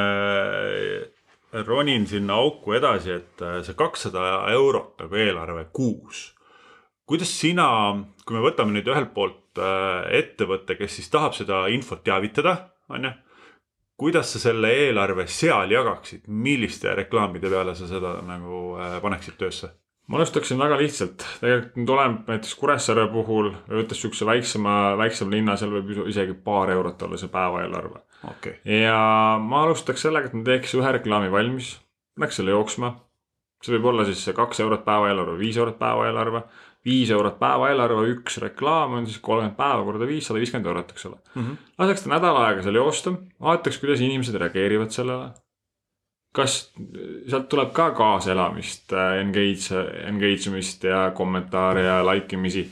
ronin 1.66 2.06
sinna 2.08 2.40
auku 2.42 2.76
edasi, 2.76 3.16
et 3.20 3.44
äh, 3.44 3.60
see 3.64 3.76
kakssada 3.78 4.46
eurot 4.52 4.96
nagu 5.02 5.20
eelarve 5.20 5.68
kuus. 5.76 6.30
Kuidas 7.06 7.32
sina, 7.40 7.68
kui 8.26 8.36
me 8.36 8.42
võtame 8.44 8.74
nüüd 8.76 8.90
ühelt 8.90 9.14
poolt 9.14 9.60
äh, 9.62 10.10
ettevõtte, 10.20 10.76
kes 10.78 10.98
siis 10.98 11.10
tahab 11.12 11.36
seda 11.38 11.66
infot 11.72 12.02
teavitada, 12.06 12.56
on 12.90 13.08
ju. 13.08 13.14
kuidas 13.96 14.34
sa 14.34 14.42
selle 14.42 14.72
eelarve 14.74 15.26
seal 15.30 15.70
jagaksid, 15.72 16.26
milliste 16.28 16.94
reklaamide 16.94 17.50
peale 17.50 17.74
sa 17.78 17.88
seda 17.88 18.18
nagu 18.26 18.76
äh, 18.80 18.98
paneksid 19.02 19.38
töösse? 19.40 19.72
ma 20.06 20.20
alustaksin 20.20 20.58
väga 20.58 20.76
lihtsalt, 20.78 21.24
tegelikult 21.40 21.78
nüüd 21.80 21.90
oleneb 21.90 22.28
näiteks 22.30 22.52
Kuressaare 22.60 23.08
puhul, 23.10 23.48
võttes 23.66 23.98
siukse 24.02 24.26
väiksema, 24.26 24.94
väiksema 25.00 25.34
linna, 25.34 25.56
seal 25.58 25.72
võib 25.74 26.06
isegi 26.12 26.36
paar 26.46 26.70
eurot 26.70 27.02
olla 27.02 27.18
see 27.18 27.32
päevaeelarve. 27.32 28.04
okei, 28.30 28.60
ja 28.82 29.00
ma 29.42 29.64
alustaks 29.66 30.06
sellega, 30.06 30.30
et 30.30 30.38
ma 30.38 30.46
teeks 30.46 30.76
ühe 30.78 30.92
reklaami 30.98 31.32
valmis, 31.32 31.72
paneks 32.14 32.38
selle 32.38 32.54
jooksma. 32.54 32.94
see 33.64 33.74
võib 33.74 33.90
olla 33.90 34.06
siis 34.06 34.22
see 34.22 34.36
kaks 34.36 34.62
eurot 34.62 34.86
päevaeelarve, 34.86 35.38
viis 35.42 35.58
eurot 35.58 35.78
päevaeelarve, 35.80 36.44
viis 36.86 37.10
eurot 37.10 37.38
päevaeelarve, 37.40 38.04
üks 38.14 38.38
reklaam 38.42 38.94
on 39.00 39.08
siis 39.08 39.18
kolmkümmend 39.24 39.56
päeva 39.58 39.82
korda 39.86 40.06
viis, 40.08 40.28
sada 40.28 40.40
viiskümmend 40.42 40.68
eurot, 40.70 40.92
eks 40.94 41.08
ole. 41.08 41.18
laseks 41.80 42.04
ta 42.04 42.12
nädal 42.14 42.38
aega 42.44 42.62
seal 42.62 42.78
joosta, 42.78 43.12
vaataks, 43.42 43.80
kuidas 43.82 44.04
inimesed 44.06 44.38
reageerivad 44.42 44.94
sellele. 44.94 45.32
kas 46.36 46.56
sealt 47.30 47.46
tuleb 47.48 47.70
ka 47.72 47.90
kaasaelamist, 47.96 48.92
engage, 49.22 49.84
engage 50.04 50.50
imist 50.50 50.84
ja 50.84 51.10
kommentaare 51.16 51.86
ja 51.86 52.02
like 52.06 52.36
imisi. 52.36 52.66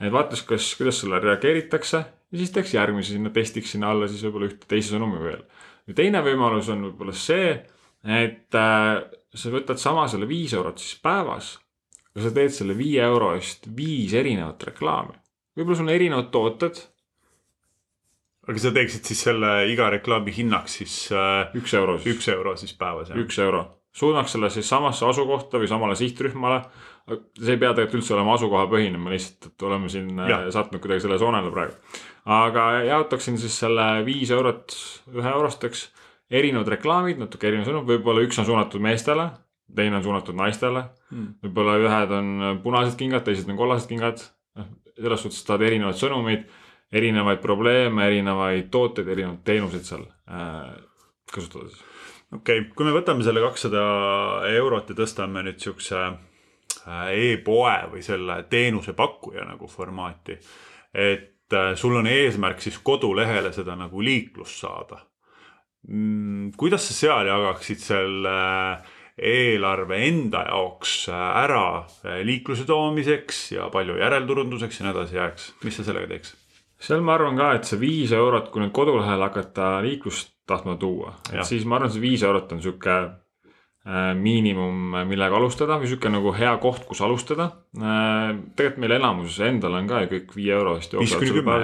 et 0.00 0.12
vaataks, 0.12 0.42
kas, 0.46 0.74
kuidas 0.78 1.00
sellele 1.00 1.24
reageeritakse 1.24 2.04
ja 2.32 2.38
siis 2.38 2.52
teeks 2.54 2.74
järgmise 2.74 3.16
sinna, 3.16 3.30
testiks 3.34 3.72
sinna 3.74 3.90
alla 3.90 4.08
siis 4.10 4.22
võib-olla 4.26 4.50
ühte 4.50 4.68
teise 4.68 4.94
sõnumi 4.94 5.22
veel. 5.22 5.42
ja 5.86 5.94
teine 5.94 6.22
võimalus 6.22 6.70
on 6.70 6.90
võib-olla 6.90 7.14
see, 7.16 7.54
et 8.04 8.54
äh, 8.54 8.90
sa 9.34 9.54
võtad 9.54 9.80
sama 9.82 10.06
selle 10.10 10.28
viis 10.28 10.54
eurot 10.54 10.78
siis 10.78 11.00
päevas 11.02 11.56
ja 12.16 12.24
sa 12.24 12.32
teed 12.32 12.54
selle 12.54 12.76
viie 12.76 13.04
euro 13.04 13.34
eest 13.36 13.68
viis 13.76 14.14
erinevat 14.16 14.62
reklaami. 14.70 15.16
võib-olla 15.56 15.78
sul 15.78 15.88
on 15.88 15.94
erinevad 15.94 16.30
tooted, 16.32 16.80
aga 18.46 18.62
sa 18.62 18.72
teeksid 18.74 19.10
siis 19.10 19.24
selle 19.28 19.52
iga 19.72 19.90
reklaami 19.92 20.34
hinnaks 20.34 20.78
siis 20.80 20.98
äh, 21.12 21.52
üks 21.58 21.76
euro 21.76 21.98
siis, 22.00 22.16
üks 22.16 22.30
euro 22.32 22.56
siis 22.56 22.72
päevas 22.78 23.12
üks 23.20 23.40
euro. 23.44 23.64
suunaks 23.96 24.36
selle 24.36 24.50
siis 24.52 24.68
samasse 24.68 25.06
asukohta 25.08 25.60
või 25.60 25.68
samale 25.68 25.96
sihtrühmale. 25.98 26.62
see 27.06 27.54
ei 27.54 27.60
pea 27.60 27.74
tegelikult 27.74 28.00
üldse 28.00 28.16
olema 28.16 28.34
asukohapõhine, 28.34 28.98
me 28.98 29.12
lihtsalt, 29.12 29.52
et 29.52 29.68
oleme 29.68 29.92
siin 29.92 30.10
äh, 30.18 30.32
Jah. 30.32 30.48
sattunud 30.56 30.82
kuidagi 30.82 31.04
selle 31.04 31.20
soonele 31.20 31.52
praegu. 31.52 31.76
aga 32.24 32.70
jaotaksin 32.88 33.38
siis 33.38 33.60
selle 33.60 33.90
viis 34.08 34.32
eurot 34.32 34.78
ühe 35.12 35.32
eurosteks, 35.36 35.90
erinevad 36.30 36.72
reklaamid, 36.78 37.20
natuke 37.20 37.52
erinev 37.52 37.68
sõnum, 37.68 37.84
võib-olla 37.86 38.24
üks 38.24 38.40
on 38.40 38.48
suunatud 38.48 38.82
meestele, 38.82 39.30
teine 39.74 39.96
on 39.98 40.04
suunatud 40.04 40.36
naistele 40.38 40.84
Mm. 41.06 41.36
võib-olla 41.44 41.76
ühed 41.78 42.12
on 42.16 42.60
punased 42.64 42.96
kingad, 42.98 43.22
teised 43.26 43.50
on 43.50 43.58
kollased 43.58 43.88
kingad. 43.90 44.22
noh, 44.58 44.70
selles 44.96 45.22
suhtes 45.22 45.42
saad 45.44 45.62
erinevaid 45.62 45.98
sõnumeid, 46.00 46.46
erinevaid 46.96 47.42
probleeme, 47.42 48.06
erinevaid 48.08 48.70
tooteid, 48.72 49.08
erinevaid 49.12 49.44
teenuseid 49.46 49.84
seal 49.86 50.06
äh, 50.26 50.72
kasutada 51.30 51.68
siis. 51.68 51.84
okei 52.32 52.62
okay., 52.62 52.72
kui 52.74 52.88
me 52.88 52.96
võtame 52.96 53.26
selle 53.26 53.44
kakssada 53.44 53.84
eurot 54.56 54.90
ja 54.90 54.98
tõstame 54.98 55.44
nüüd 55.46 55.62
siukse 55.62 56.02
äh, 56.08 57.06
e-poe 57.12 57.76
või 57.92 58.02
selle 58.06 58.40
teenusepakkuja 58.50 59.46
nagu 59.46 59.70
formaati. 59.70 60.40
et 60.90 61.54
äh, 61.54 61.74
sul 61.78 62.00
on 62.02 62.10
eesmärk 62.10 62.66
siis 62.66 62.80
kodulehele 62.82 63.54
seda 63.54 63.78
nagu 63.78 64.02
liiklust 64.02 64.58
saada 64.64 65.04
mm,. 65.86 66.56
kuidas 66.58 66.90
sa 66.90 66.98
seal 66.98 67.30
jagaksid 67.30 67.78
selle 67.92 68.38
äh, 68.42 68.94
eelarve 69.16 69.98
enda 70.08 70.44
jaoks 70.50 71.06
äh, 71.08 71.26
ära 71.44 71.66
äh, 72.04 72.20
liikluse 72.26 72.66
toomiseks 72.68 73.52
ja 73.54 73.70
palju 73.72 73.96
järelturunduseks 74.00 74.80
ja 74.80 74.86
nii 74.86 74.92
edasi 74.92 75.20
jääks, 75.20 75.52
mis 75.64 75.78
sa 75.80 75.86
sellega 75.86 76.10
teeks? 76.12 76.34
seal 76.86 77.04
ma 77.04 77.14
arvan 77.16 77.38
ka, 77.40 77.54
et 77.56 77.68
see 77.68 77.80
viis 77.80 78.12
eurot, 78.12 78.50
kui 78.52 78.60
nüüd 78.60 78.74
kodulehel 78.76 79.24
hakata 79.24 79.78
liiklust 79.86 80.34
tahtma 80.46 80.76
tuua, 80.80 81.16
et 81.32 81.48
siis 81.48 81.64
ma 81.64 81.78
arvan, 81.78 81.94
see 81.94 82.04
viis 82.04 82.26
eurot 82.28 82.52
on 82.52 82.60
sihuke 82.60 82.98
äh, 83.00 84.12
miinimum, 84.20 85.00
millega 85.08 85.40
alustada 85.40 85.80
või 85.80 85.88
sihuke 85.88 86.12
nagu 86.12 86.36
hea 86.36 86.52
koht, 86.60 86.84
kus 86.84 87.00
alustada 87.00 87.48
tegelikult 87.72 88.84
meil 88.84 88.98
enamuses 89.00 89.40
endal 89.48 89.80
on 89.80 89.88
ka 89.88 90.04
ju 90.04 90.12
kõik 90.12 90.36
viie 90.36 90.52
euro 90.60 90.76
eest 90.76 90.92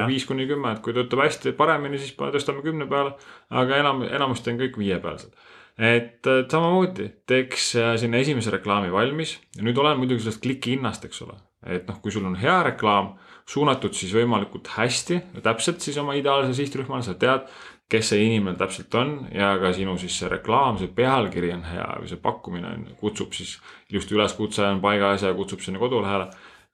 Viis 0.09 0.25
kuni 0.25 0.49
kümme, 0.49 0.73
et 0.73 0.81
kui 0.81 0.97
töötab 0.97 1.27
hästi 1.27 1.53
paremini, 1.61 2.01
siis 2.01 2.17
tõstame 2.17 2.65
kümne 2.65 2.89
peale. 2.89 3.19
aga 3.53 3.85
enam, 3.85 4.07
enamus 4.09 4.41
teen 4.41 4.57
kõik 4.57 4.81
viie 4.81 4.97
pealsed. 5.05 5.37
Et 5.79 6.29
äh, 6.29 6.45
samamoodi 6.51 7.09
teeks 7.29 7.73
äh, 7.81 7.95
sinna 8.01 8.21
esimese 8.23 8.53
reklaami 8.55 8.93
valmis 8.93 9.39
ja 9.57 9.65
nüüd 9.65 9.79
olen 9.81 10.01
muidugi 10.01 10.27
sellest 10.27 10.43
kliki 10.45 10.77
hinnast, 10.77 11.05
eks 11.09 11.23
ole. 11.27 11.39
et 11.67 11.87
noh, 11.89 12.01
kui 12.03 12.13
sul 12.13 12.27
on 12.29 12.37
hea 12.37 12.59
reklaam 12.73 13.15
suunatud 13.49 13.95
siis 13.97 14.13
võimalikult 14.15 14.73
hästi 14.77 15.21
ja 15.37 15.45
täpselt 15.45 15.85
siis 15.85 15.99
oma 15.99 16.15
ideaalse 16.19 16.55
sihtrühmale, 16.59 17.05
sa 17.07 17.15
tead, 17.19 17.49
kes 17.93 18.13
see 18.13 18.25
inimene 18.25 18.57
täpselt 18.61 18.95
on 18.97 19.13
ja 19.35 19.53
ka 19.61 19.73
sinu 19.77 19.99
siis 20.01 20.15
see 20.21 20.31
reklaam, 20.33 20.79
see 20.81 20.93
pealkiri 20.97 21.53
on 21.55 21.67
hea 21.69 21.89
või 22.01 22.09
see 22.11 22.23
pakkumine 22.23 22.71
on, 22.71 22.87
kutsub 23.01 23.35
siis 23.37 23.59
ilusti 23.93 24.17
üleskutse 24.17 24.65
on 24.69 24.81
paigas 24.85 25.27
ja 25.27 25.35
kutsub 25.37 25.65
sinna 25.65 25.83
kodulehele 25.83 26.31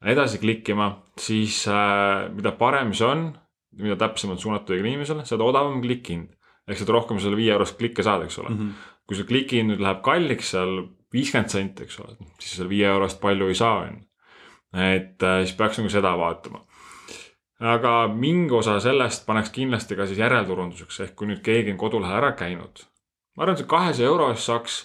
edasi 0.07 0.39
klikkima, 0.39 0.93
siis 1.19 1.65
äh, 1.69 2.29
mida 2.35 2.53
parem 2.59 2.93
see 2.95 3.07
on, 3.07 3.29
mida 3.79 3.99
täpsemalt 3.99 4.43
suunatud 4.43 4.79
inimesele, 4.79 5.25
seda 5.27 5.47
odavam 5.47 5.81
klikihind. 5.83 6.31
Ehk 6.69 6.83
seda 6.83 6.95
rohkem 6.97 7.21
selle 7.23 7.39
viie 7.39 7.53
eurost 7.55 7.79
klikke 7.81 8.05
saad, 8.07 8.27
eks 8.27 8.39
ole 8.43 8.53
mm. 8.53 8.61
-hmm. 8.61 8.95
kui 9.09 9.17
see 9.17 9.29
klikihind 9.29 9.73
nüüd 9.73 9.85
läheb 9.85 10.03
kalliks 10.05 10.53
seal 10.55 10.83
viiskümmend 11.13 11.53
senti, 11.53 11.89
eks 11.89 12.01
ole, 12.05 12.17
siis 12.39 12.59
selle 12.59 12.71
viie 12.71 12.87
eurost 12.87 13.21
palju 13.21 13.49
ei 13.49 13.59
saa, 13.59 13.83
on 13.85 13.95
ju. 13.95 14.05
et 14.93 15.23
äh, 15.23 15.43
siis 15.45 15.57
peaks 15.57 15.81
nagu 15.81 15.93
seda 15.93 16.13
vaatama 16.19 16.65
aga 17.59 17.93
mingi 18.15 18.55
osa 18.55 18.79
sellest 18.83 19.27
paneks 19.27 19.51
kindlasti 19.55 19.97
ka 19.99 20.07
siis 20.07 20.21
järelturunduseks, 20.23 21.01
ehk 21.07 21.17
kui 21.19 21.31
nüüd 21.31 21.41
keegi 21.45 21.75
on 21.75 21.81
kodulehel 21.81 22.21
ära 22.21 22.33
käinud. 22.39 22.85
ma 23.37 23.43
arvan, 23.45 23.57
et 23.57 23.63
see 23.63 23.71
kahesaja 23.71 24.11
euro 24.11 24.29
eest 24.33 24.47
saaks 24.47 24.77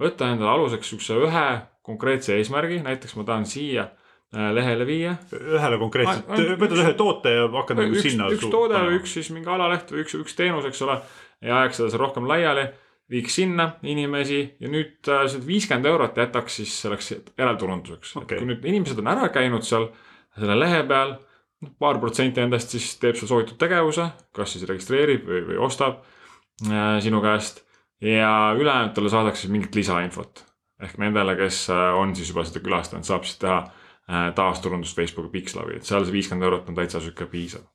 võtta 0.00 0.30
endale 0.32 0.50
aluseks 0.56 0.92
siukse 0.92 1.18
ühe 1.26 1.48
konkreetse 1.84 2.36
eesmärgi, 2.38 2.80
näiteks 2.84 3.16
ma 3.18 3.26
tahan 3.28 3.44
siia 3.48 3.84
äh, 3.84 4.48
lehele 4.56 4.86
viia. 4.88 5.16
ühele 5.32 5.78
konkreetselt 5.80 6.30
ainult, 6.30 6.56
võtad 6.62 6.82
ühe 6.84 6.94
toote 6.98 7.34
ja 7.36 7.50
hakkad 7.58 7.82
nagu 7.82 8.06
sinna. 8.06 8.30
üks 8.32 8.48
toode 8.48 8.80
või 8.86 9.00
üks 9.02 9.16
siis 9.18 9.30
mingi 9.34 9.52
alaleht 9.52 9.92
või 9.92 10.06
üks, 10.06 10.16
üks 10.22 10.38
teenus, 10.38 10.68
eks 10.70 10.82
ole. 10.86 10.98
Ja 11.42 11.60
ajaks 11.62 11.80
seda 11.80 11.90
seal 11.92 12.04
rohkem 12.04 12.28
laiali, 12.28 12.68
viiks 13.12 13.34
sinna 13.40 13.68
inimesi 13.82 14.40
ja 14.60 14.70
nüüd 14.72 15.10
äh, 15.10 15.26
see 15.30 15.42
viiskümmend 15.46 15.88
eurot 15.90 16.16
jätaks 16.16 16.60
siis 16.62 16.78
selleks 16.84 17.12
järelturunduseks 17.38 18.16
okay.. 18.22 18.38
kui 18.38 18.48
nüüd 18.48 18.64
inimesed 18.68 19.02
on 19.02 19.10
ära 19.12 19.28
käinud 19.34 19.66
seal 19.66 19.90
selle 20.38 20.56
lehe 20.56 20.80
peal, 20.88 21.16
noh 21.62 21.74
paar 21.82 22.00
protsenti 22.02 22.40
endast 22.42 22.72
siis 22.74 22.94
teeb 23.02 23.18
seal 23.18 23.30
soovitud 23.30 23.58
tegevuse, 23.60 24.08
kas 24.34 24.54
siis 24.54 24.64
registreerib 24.70 25.28
või, 25.28 25.42
või 25.50 25.60
ostab 25.66 26.00
äh, 26.00 26.96
sinu 27.04 27.20
käest 27.24 27.62
ja 28.02 28.54
ülejäänutele 28.58 29.12
saadakse 29.12 29.46
siis 29.46 29.52
mingit 29.52 29.74
lisainfot. 29.74 30.44
ehk 30.82 30.98
nendele, 30.98 31.36
kes 31.38 31.68
äh, 31.70 31.94
on 31.94 32.16
siis 32.16 32.32
juba 32.32 32.44
seda 32.44 32.62
külastanud, 32.64 33.06
saab 33.06 33.26
siis 33.28 33.38
teha 33.38 33.58
äh, 33.62 34.32
taasturundust 34.34 34.96
Facebooki 34.96 35.30
Pixlabi, 35.36 35.76
et 35.78 35.86
seal 35.86 36.04
see 36.04 36.16
viiskümmend 36.16 36.48
eurot 36.48 36.68
on 36.68 36.78
täitsa 36.78 37.00
sihuke 37.00 37.28
piisav. 37.30 37.68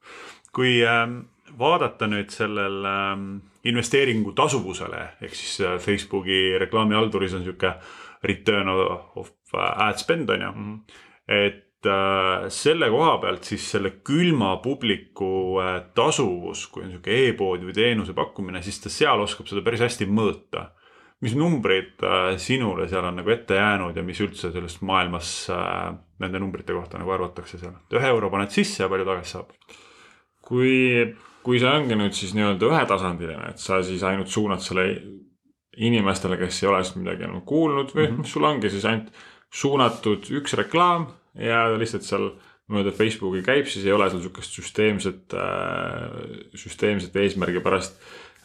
kui 0.51 0.81
ähm, 0.83 1.19
vaadata 1.59 2.07
nüüd 2.09 2.33
sellel 2.33 2.83
ähm, 2.89 3.29
investeeringu 3.71 4.33
tasuvusele 4.37 5.03
ehk 5.21 5.35
siis 5.35 5.61
äh, 5.65 5.77
Facebooki 5.81 6.57
reklaamihalduris 6.59 7.35
on 7.37 7.45
sihuke 7.45 7.73
return 8.23 8.69
of 8.69 9.31
äh, 9.53 9.87
ad 9.87 10.01
spend 10.01 10.29
on 10.29 10.41
ju 10.41 10.51
mm. 10.51 10.73
-hmm. 10.73 10.93
et 11.27 11.85
äh, 11.85 12.47
selle 12.49 12.89
koha 12.89 13.17
pealt 13.17 13.43
siis 13.43 13.71
selle 13.71 13.91
külma 14.03 14.57
publiku 14.57 15.59
tasuvus, 15.95 16.67
kui 16.67 16.83
on 16.83 16.91
sihuke 16.91 17.19
e-pood 17.27 17.63
või 17.63 17.73
teenuse 17.73 18.13
pakkumine, 18.13 18.61
siis 18.61 18.81
ta 18.81 18.89
seal 18.89 19.21
oskab 19.21 19.47
seda 19.47 19.61
päris 19.61 19.85
hästi 19.85 20.05
mõõta. 20.05 20.71
mis 21.21 21.33
numbrid 21.35 22.03
sinule 22.37 22.87
seal 22.87 23.05
on 23.05 23.15
nagu 23.15 23.29
ette 23.29 23.55
jäänud 23.55 23.95
ja 23.97 24.03
mis 24.03 24.19
üldse 24.21 24.51
sellest 24.51 24.81
maailmas 24.81 25.49
nende 26.19 26.39
numbrite 26.39 26.73
kohta 26.73 26.97
nagu 26.97 27.11
arvatakse 27.11 27.57
seal, 27.57 27.73
ühe 27.91 28.07
euro 28.07 28.29
paned 28.29 28.49
sisse 28.53 28.83
ja 28.83 28.89
palju 28.89 29.05
tagasi 29.05 29.31
saab? 29.31 29.49
kui 30.47 31.15
kui 31.47 31.61
see 31.63 31.69
ongi 31.71 31.95
nüüd 31.95 32.15
siis 32.15 32.33
nii-öelda 32.35 32.67
ühetasandiline, 32.67 33.53
et 33.53 33.61
sa 33.63 33.79
siis 33.85 34.01
ainult 34.03 34.27
suunad 34.27 34.59
selle 34.59 34.89
inimestele, 35.77 36.35
kes 36.41 36.59
ei 36.59 36.67
ole 36.67 36.81
sellest 36.81 36.99
midagi 36.99 37.23
enam 37.23 37.43
kuulnud 37.47 37.93
või 37.95 38.09
mm 38.09 38.17
-hmm. 38.17 38.27
sul 38.27 38.43
ongi 38.49 38.71
siis 38.73 38.85
ainult 38.89 39.13
suunatud 39.53 40.27
üks 40.41 40.57
reklaam 40.59 41.07
ja 41.39 41.69
lihtsalt 41.79 42.03
seal 42.03 42.31
mööda 42.67 42.91
Facebooki 42.91 43.45
käib, 43.45 43.69
siis 43.71 43.85
ei 43.85 43.93
ole 43.95 44.09
seal 44.09 44.25
sihukest 44.25 44.57
süsteemset 44.59 45.33
äh,, 45.33 46.17
süsteemset 46.55 47.15
eesmärgi 47.15 47.61
pärast 47.63 47.95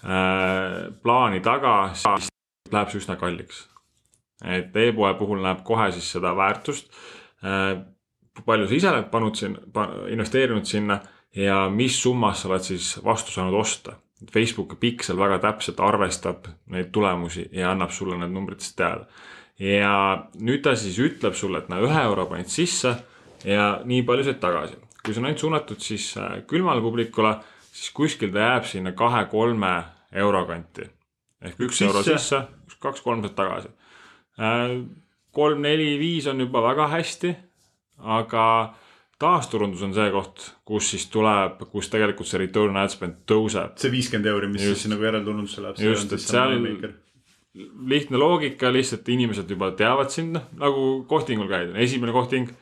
äh, 0.04 0.92
plaani 1.02 1.40
taga, 1.42 1.90
siis 1.94 2.30
läheb 2.71 2.92
see 2.92 3.02
üsna 3.02 3.16
kalliks. 3.16 3.66
et 4.44 4.76
e-poe 4.76 5.14
puhul 5.18 5.42
näeb 5.42 5.64
kohe 5.64 5.90
siis 5.92 6.12
seda 6.12 6.37
väärtust 6.37 6.94
äh,. 7.42 7.82
palju 8.47 8.68
sa 8.68 8.75
ise 8.75 8.90
oled 8.90 9.11
pannud 9.11 9.35
siin, 9.35 9.59
investeerinud 10.09 10.64
sinna 10.64 11.00
ja 11.36 11.68
mis 11.72 12.02
summas 12.02 12.42
sa 12.42 12.48
oled 12.48 12.64
siis 12.64 12.94
vastu 13.04 13.32
saanud 13.32 13.54
osta. 13.56 13.96
Facebooki 14.32 14.76
piksel 14.78 15.18
väga 15.18 15.40
täpselt 15.42 15.80
arvestab 15.82 16.46
neid 16.70 16.92
tulemusi 16.94 17.48
ja 17.52 17.72
annab 17.72 17.90
sulle 17.90 18.18
need 18.20 18.30
numbrid 18.30 18.60
siis 18.62 18.76
teada. 18.78 19.06
ja 19.58 20.26
nüüd 20.40 20.62
ta 20.62 20.76
siis 20.76 20.98
ütleb 20.98 21.34
sulle, 21.34 21.58
et 21.58 21.68
no 21.68 21.80
ühe 21.82 22.02
euro 22.04 22.26
panid 22.26 22.50
sisse 22.50 22.94
ja 23.44 23.80
nii 23.84 24.02
palju 24.06 24.24
said 24.24 24.40
tagasi. 24.40 24.76
kui 25.02 25.14
see 25.14 25.20
on 25.20 25.26
ainult 25.26 25.42
suunatud 25.42 25.80
siis 25.82 26.16
äh, 26.16 26.42
külmale 26.46 26.80
publikule, 26.80 27.36
siis 27.72 27.90
kuskil 27.90 28.30
ta 28.32 28.38
jääb 28.38 28.64
sinna 28.64 28.92
kahe-kolme 28.92 29.72
euro 30.12 30.44
kanti. 30.46 30.86
ehk 31.42 31.60
üks 31.60 31.78
sisse. 31.78 31.86
euro 31.90 32.02
sisse, 32.02 32.42
kaks-kolm 32.78 33.22
saad 33.22 33.34
tagasi. 33.34 33.68
Äh, 34.38 34.78
kolm-neli-viis 35.32 36.26
on 36.30 36.40
juba 36.40 36.62
väga 36.62 36.86
hästi, 36.92 37.34
aga 37.98 38.74
taasturundus 39.22 39.84
on 39.86 39.94
see 39.96 40.08
koht, 40.14 40.48
kus 40.68 40.90
siis 40.94 41.06
tuleb, 41.12 41.62
kus 41.70 41.88
tegelikult 41.92 42.28
see 42.28 42.42
return 42.42 42.76
ad 42.80 42.92
spend 42.92 43.22
tõuseb. 43.30 43.78
see 43.80 43.92
viiskümmend 43.92 44.28
euri, 44.32 44.50
mis 44.50 44.66
just, 44.66 44.82
siis 44.82 44.92
nagu 44.92 45.06
järelturundusse 45.06 45.64
läheb. 45.64 45.80
just, 45.86 46.12
et 46.12 46.24
seal 46.24 46.58
lihtne 47.86 48.18
loogika, 48.18 48.72
lihtsalt 48.72 49.08
inimesed 49.12 49.50
juba 49.52 49.70
teavad 49.76 50.12
sind, 50.12 50.36
noh 50.36 50.44
nagu 50.60 50.84
kohtingul 51.08 51.50
käid, 51.50 51.74
esimene 51.84 52.14
kohting, 52.14 52.52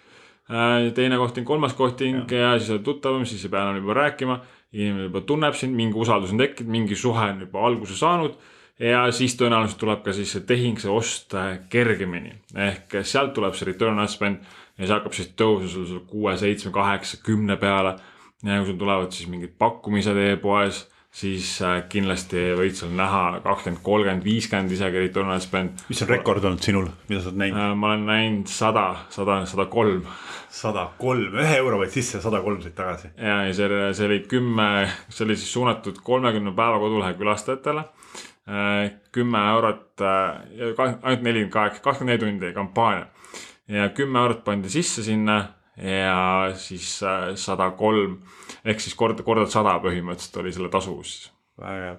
äh, 0.51 0.91
teine 0.97 1.19
kohting, 1.21 1.47
kolmas 1.47 1.77
kohting 1.79 2.25
ja, 2.27 2.55
ja 2.55 2.55
siis 2.59 2.73
oled 2.75 2.87
tuttavam, 2.87 3.27
siis 3.29 3.45
ei 3.47 3.53
pea 3.53 3.67
enam 3.67 3.83
juba 3.83 4.01
rääkima. 4.05 4.41
inimene 4.73 5.09
juba 5.09 5.21
tunneb 5.27 5.55
sind, 5.59 5.75
mingi 5.75 5.99
usaldus 5.99 6.31
on 6.31 6.39
tekkinud, 6.39 6.71
mingi 6.71 6.95
suhe 6.95 7.25
on 7.33 7.41
juba 7.43 7.63
alguse 7.67 7.97
saanud 7.99 8.37
ja 8.81 9.03
siis 9.13 9.35
tõenäoliselt 9.37 9.81
tuleb 9.81 10.05
ka 10.05 10.13
siis 10.17 10.31
see 10.33 10.45
tehing, 10.47 10.79
see 10.81 10.91
ost 10.93 11.35
äh, 11.35 11.59
kergemini 11.73 12.33
ehk 12.69 13.01
sealt 13.03 13.35
tuleb 13.37 13.57
see 13.59 13.69
return 13.69 13.99
on 13.99 14.09
spend 14.09 14.47
ja 14.81 14.87
see 14.87 14.97
hakkab 14.97 15.17
siis 15.17 15.35
tõusma 15.37 15.69
sul, 15.69 15.85
sul 15.89 16.01
kuue, 16.09 16.33
seitsme, 16.41 16.73
kaheksa, 16.75 17.21
kümne 17.25 17.59
peale. 17.61 17.99
ja 18.43 18.57
kui 18.57 18.71
sul 18.71 18.81
tulevad 18.81 19.13
siis 19.13 19.29
mingid 19.29 19.53
pakkumised 19.61 20.17
e-poes, 20.17 20.87
siis 21.13 21.57
äh, 21.67 21.83
kindlasti 21.91 22.55
võid 22.57 22.77
seal 22.79 22.95
näha 22.97 23.43
kakskümmend, 23.45 23.83
kolmkümmend, 23.85 24.25
viiskümmend 24.25 24.73
isegi 24.73 25.03
return 25.03 25.33
on 25.35 25.43
spend. 25.43 25.85
mis 25.91 26.01
on 26.07 26.09
rekord 26.09 26.47
olnud 26.49 26.65
sinul, 26.65 26.89
mida 27.11 27.21
sa 27.21 27.33
oled 27.33 27.43
näinud? 27.43 27.61
Äh, 27.61 27.75
ma 27.77 27.91
olen 27.91 28.07
näinud 28.09 28.53
sada, 28.53 28.87
sada, 29.13 29.43
sada 29.51 29.69
kolm. 29.73 30.07
sada 30.51 30.87
kolm, 30.99 31.37
ühe 31.43 31.59
euro 31.61 31.83
võid 31.83 31.93
sisse 31.95 32.17
ja 32.19 32.25
sada 32.25 32.41
kolm 32.47 32.63
said 32.65 32.79
tagasi. 32.79 33.13
ja, 33.19 33.43
ja 33.51 33.55
see, 33.59 33.85
see 33.99 34.09
oli 34.09 34.21
kümme, 34.31 34.71
see 35.11 35.27
oli 35.27 35.37
siis 35.37 35.53
suunatud 35.59 36.01
kolmekümne 36.07 36.57
päeva 36.57 36.81
kodulehe 36.81 37.19
külastajatele 37.21 37.85
äh, 37.85 38.85
kümme 39.13 39.45
eurot, 39.53 39.89
ainult 40.01 41.27
nelikümmend 41.27 41.53
kaheksa, 41.53 41.83
kakskümmend 41.85 42.17
neli 42.17 42.31
tundi 42.31 42.55
kampaania 42.57 43.11
ja 43.71 43.89
kümme 43.95 44.19
eurot 44.25 44.45
pandi 44.45 44.71
sisse 44.73 45.05
sinna 45.07 45.41
ja 45.81 46.51
siis 46.59 46.99
äh, 47.07 47.33
sada 47.41 47.71
kolm 47.79 48.19
ehk 48.65 48.83
siis 48.83 48.97
kord, 48.99 49.23
kordad 49.25 49.51
sada 49.53 49.77
põhimõtteliselt 49.83 50.41
oli 50.43 50.53
selle 50.53 50.71
tasuvus 50.73 51.13
siis. 51.15 51.33
väga 51.61 51.85
hea. 51.87 51.97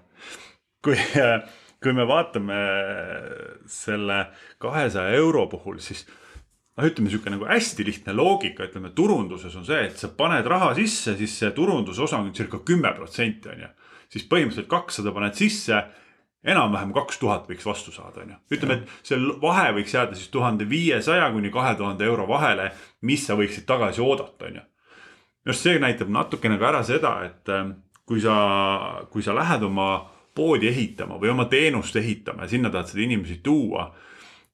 kui, 0.85 0.97
äh, 1.21 1.37
kui 1.81 1.93
me 1.97 2.05
vaatame 2.07 2.57
selle 3.69 4.25
kahesaja 4.61 5.15
euro 5.17 5.47
puhul, 5.49 5.79
siis 5.81 6.03
noh, 6.05 6.85
ütleme 6.85 7.09
niisugune 7.09 7.37
nagu 7.37 7.47
hästi 7.49 7.85
lihtne 7.87 8.13
loogika, 8.13 8.67
ütleme 8.69 8.91
turunduses 8.97 9.55
on 9.57 9.65
see, 9.65 9.87
et 9.87 9.97
sa 9.97 10.11
paned 10.17 10.45
raha 10.45 10.75
sisse, 10.77 11.15
siis 11.17 11.39
see 11.41 11.49
turunduse 11.57 12.03
osa 12.05 12.19
on 12.21 12.29
circa 12.37 12.61
kümme 12.67 12.93
protsenti 12.97 13.49
on 13.49 13.65
ju. 13.65 13.71
siis 14.11 14.27
põhimõtteliselt 14.29 14.69
kakssada 14.69 15.15
paned 15.15 15.39
sisse 15.39 15.81
enam-vähem 16.43 16.93
kaks 16.93 17.19
tuhat 17.21 17.49
võiks 17.49 17.65
vastu 17.65 17.93
saada, 17.93 18.23
on 18.23 18.33
ju. 18.33 18.39
ütleme, 18.57 18.79
et 18.79 19.07
see 19.07 19.19
vahe 19.41 19.69
võiks 19.77 19.93
jääda 19.93 20.17
siis 20.17 20.31
tuhande 20.33 20.65
viiesaja 20.69 21.29
kuni 21.33 21.51
kahe 21.53 21.75
tuhande 21.77 22.05
euro 22.05 22.27
vahele, 22.29 22.71
mis 23.05 23.25
sa 23.27 23.37
võiksid 23.37 23.67
tagasi 23.69 24.01
oodata, 24.01 24.49
on 24.49 24.61
ju. 24.61 24.65
minu 24.65 25.53
arust 25.53 25.67
see 25.67 25.81
näitab 25.81 26.09
natukene 26.13 26.57
ka 26.61 26.69
ära 26.71 26.83
seda, 26.85 27.13
et 27.27 27.53
ähm, 27.53 27.75
kui 28.05 28.21
sa, 28.21 28.35
kui 29.11 29.23
sa 29.23 29.35
lähed 29.37 29.63
oma 29.69 29.91
poodi 30.35 30.69
ehitama 30.71 31.19
või 31.21 31.33
oma 31.33 31.45
teenust 31.51 31.95
ehitama 31.95 32.47
ja 32.47 32.55
sinna 32.55 32.71
tahad 32.73 32.89
seda 32.89 33.05
inimesi 33.05 33.41
tuua, 33.43 33.91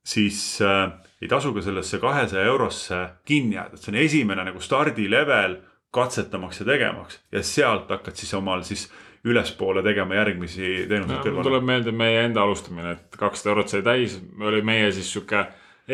siis 0.04 0.60
äh, 0.65 0.91
ei 1.21 1.28
tasu 1.32 1.54
ka 1.54 1.63
sellesse 1.63 2.00
kahesaja 2.04 2.45
eurosse 2.45 3.02
kinni 3.26 3.56
jääda, 3.56 3.78
et 3.78 3.84
see 3.84 3.93
on 3.93 4.00
esimene 4.04 4.47
nagu 4.50 4.62
stardilevel 4.63 5.60
katsetamaks 5.93 6.62
ja 6.62 6.67
tegemaks 6.67 7.21
ja 7.32 7.43
sealt 7.43 7.89
hakkad 7.89 8.19
siis 8.19 8.34
omal 8.38 8.63
siis 8.67 8.89
ülespoole 9.26 9.84
tegema 9.86 10.18
järgmisi 10.20 10.88
teenuseid 10.90 11.24
kõrvale. 11.24 11.46
tuleb 11.48 11.70
meelde 11.70 11.94
meie 11.96 12.26
enda 12.28 12.44
alustamine, 12.44 12.98
et 12.98 13.18
kakssada 13.20 13.54
eurot 13.54 13.72
sai 13.72 13.84
täis, 13.86 14.18
oli 14.40 14.62
meie 14.66 14.92
siis 14.96 15.10
sihuke 15.14 15.46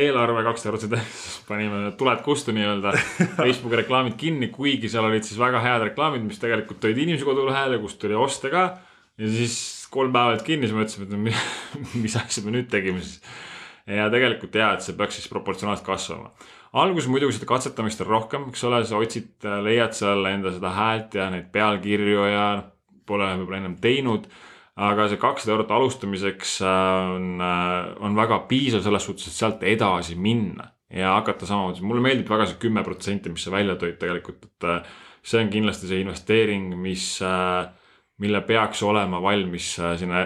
eelarve 0.04 0.44
kakssada 0.48 0.72
eurot 0.72 0.86
sai 0.86 0.92
täis, 0.96 1.38
panime 1.48 1.84
tuled 2.00 2.24
kustu 2.26 2.56
nii-öelda 2.56 2.96
Facebooki 3.40 3.84
reklaamid 3.84 4.18
kinni, 4.20 4.50
kuigi 4.54 4.92
seal 4.92 5.08
olid 5.10 5.26
siis 5.28 5.40
väga 5.42 5.62
head 5.64 5.88
reklaamid, 5.90 6.26
mis 6.28 6.42
tegelikult 6.42 6.82
tõid 6.84 7.00
inimesi 7.00 7.28
kodulehele, 7.28 7.80
kust 7.84 8.02
tuli 8.02 8.18
oste 8.18 8.52
ka. 8.54 8.66
ja 9.22 9.32
siis 9.38 9.58
kolm 9.94 10.14
päeva 10.14 10.34
olid 10.34 10.46
kinni, 10.48 10.70
siis 10.70 10.78
mõtlesime, 10.78 11.08
et 11.08 11.96
mis 12.04 12.18
asja 12.20 12.46
me 12.46 12.58
nüüd 12.58 12.70
tegime 12.74 13.02
siis. 13.06 13.22
ja 13.88 14.10
tegelikult 14.14 14.56
ja, 14.58 14.74
et 14.76 14.86
see 14.86 14.98
peaks 14.98 15.22
siis 15.22 15.32
proportsionaalselt 15.32 15.88
kasvama 15.88 16.34
alguses 16.74 17.10
muidugi 17.12 17.38
seda 17.38 17.48
katsetamist 17.50 18.02
on 18.02 18.10
rohkem, 18.10 18.48
eks 18.50 18.64
ole, 18.66 18.80
sa 18.90 18.98
otsid, 18.98 19.34
leiad 19.66 19.94
seal 19.94 20.26
enda 20.26 20.54
seda 20.56 20.72
häält 20.74 21.18
ja 21.20 21.28
neid 21.30 21.52
pealkirju 21.54 22.24
ja 22.32 22.48
pole 23.08 23.30
võib-olla 23.38 23.62
ennem 23.62 23.78
teinud. 23.82 24.28
aga 24.74 25.06
see 25.06 25.20
kakssada 25.22 25.54
eurot 25.54 25.72
alustamiseks 25.76 26.56
äh, 26.66 27.10
on, 27.14 27.26
äh, 27.46 27.92
on 28.02 28.16
väga 28.18 28.40
piisav 28.50 28.82
selles 28.82 29.06
suhtes, 29.06 29.28
et 29.30 29.38
sealt 29.38 29.62
edasi 29.70 30.16
minna 30.18 30.72
ja 30.90 31.12
hakata 31.14 31.46
samamoodi, 31.46 31.84
mulle 31.86 32.02
meeldib 32.02 32.30
väga 32.30 32.48
see 32.50 32.58
kümme 32.64 32.82
protsenti, 32.86 33.30
mis 33.30 33.46
sa 33.46 33.54
välja 33.54 33.76
tõid 33.78 34.00
tegelikult, 34.02 34.48
et 34.50 34.68
äh, 34.70 34.96
see 35.22 35.44
on 35.44 35.54
kindlasti 35.54 35.92
see 35.92 36.02
investeering, 36.02 36.74
mis, 36.82 37.06
mille 38.22 38.42
peaks 38.50 38.82
olema 38.84 39.22
valmis 39.22 39.70
sinna 40.02 40.26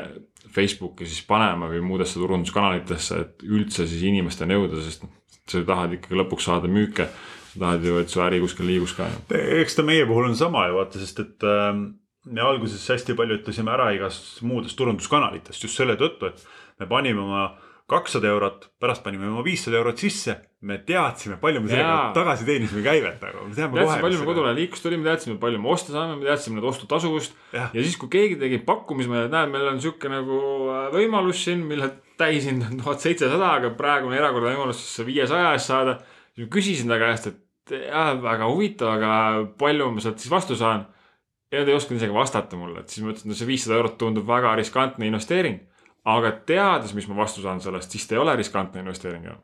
Facebooki 0.56 1.06
siis 1.06 1.22
panema 1.28 1.68
või 1.70 1.84
muudesse 1.86 2.20
turunduskanalitesse, 2.20 3.20
et 3.22 3.46
üldse 3.46 3.86
siis 3.88 4.08
inimesteni 4.08 4.56
jõuda, 4.56 4.80
sest 4.88 5.04
noh, 5.06 5.14
sa 5.48 5.64
tahad 5.68 6.00
ikkagi 6.00 6.18
lõpuks 6.18 6.48
saada 6.50 6.72
müüke. 6.72 7.08
sa 7.52 7.60
tahad 7.60 7.86
ju, 7.86 8.00
et 8.00 8.10
su 8.10 8.24
äri 8.24 8.40
kuskil 8.40 8.68
liigus 8.68 8.96
ka. 8.96 9.08
eks 9.30 9.76
ta 9.76 9.84
meie 9.84 10.06
puhul 10.08 10.32
on 10.32 10.36
sama 10.36 10.68
ju 10.68 10.80
vaata, 10.80 11.00
sest 11.04 11.20
et 11.20 11.44
äh 11.44 11.88
me 12.32 12.44
alguses 12.44 12.84
hästi 12.92 13.16
palju 13.18 13.40
ütlesime 13.42 13.72
ära 13.74 13.92
igast 13.96 14.42
muudest 14.46 14.78
turunduskanalitest 14.80 15.64
just 15.68 15.80
selle 15.80 15.98
tõttu, 16.00 16.32
et 16.32 16.44
me 16.82 16.90
panime 16.90 17.24
oma 17.24 17.48
kakssada 17.88 18.28
eurot, 18.28 18.68
pärast 18.82 19.04
panime 19.06 19.30
oma 19.30 19.44
viissada 19.46 19.80
eurot 19.80 20.02
sisse. 20.04 20.36
me 20.68 20.80
teadsime, 20.82 21.36
palju 21.38 21.60
me 21.62 21.70
sellega 21.70 21.98
tagasi 22.16 22.46
teenisime 22.48 22.82
käivet, 22.82 23.22
aga 23.22 23.44
me 23.46 23.54
teame 23.56 23.78
kohe. 23.78 24.00
palju 24.02 24.20
me 24.20 24.26
kodule 24.26 24.54
liiklust 24.58 24.84
tuli, 24.84 24.98
me 24.98 25.06
teadsime, 25.06 25.36
palju 25.40 25.62
me 25.62 25.70
osta 25.70 25.94
saame, 25.94 26.16
me 26.18 26.26
teadsime 26.26 26.58
nüüd 26.58 26.68
ostutasuvust. 26.72 27.38
ja 27.54 27.70
siis, 27.76 27.96
kui 28.02 28.10
keegi 28.12 28.40
tegi 28.42 28.60
pakkumise 28.66 29.22
et 29.22 29.32
näed, 29.32 29.54
meil 29.54 29.70
on 29.70 29.80
sihuke 29.84 30.10
nagu 30.12 30.42
äh, 30.74 30.90
võimalus 30.98 31.46
siin, 31.46 31.62
mille 31.70 31.92
täishind 32.20 32.66
on 32.66 32.82
tuhat 32.82 33.06
seitsesada, 33.06 33.54
aga 33.62 33.72
praegune 33.78 34.18
erakordne 34.18 34.56
võimalus 34.56 34.82
viiesaja 35.08 35.54
eest 35.54 35.72
saada. 35.72 36.00
siis 36.34 36.48
ma 36.48 36.52
küsisin 36.58 36.92
ta 36.92 37.00
käest, 37.06 37.32
et 37.32 37.78
jah, 37.86 38.16
väga 38.26 38.50
huvitav, 38.50 38.98
aga 38.98 39.14
palju 39.62 39.92
ma 39.94 40.04
sealt 40.04 40.20
siis 40.26 40.34
vastu 40.34 40.58
saan 40.60 40.88
ja 41.52 41.62
nad 41.62 41.70
ei 41.70 41.76
osanud 41.78 42.02
isegi 42.02 42.14
vastata 42.14 42.60
mulle, 42.60 42.82
et 42.82 42.92
siis 42.92 43.06
ma 43.06 43.14
ütlesin, 43.14 43.32
no 43.32 43.38
see 43.38 43.48
viissada 43.50 43.78
eurot 43.80 43.98
tundub 44.02 44.28
väga 44.28 44.56
riskantne 44.60 45.08
investeering. 45.08 45.60
aga 46.08 46.32
teades, 46.48 46.94
mis 46.96 47.08
ma 47.12 47.18
vastu 47.18 47.42
saan 47.44 47.60
sellest, 47.60 47.92
siis 47.92 48.06
ta 48.08 48.16
ei 48.16 48.22
ole 48.22 48.36
riskantne 48.40 48.80
investeering 48.80 49.26
ju. 49.28 49.36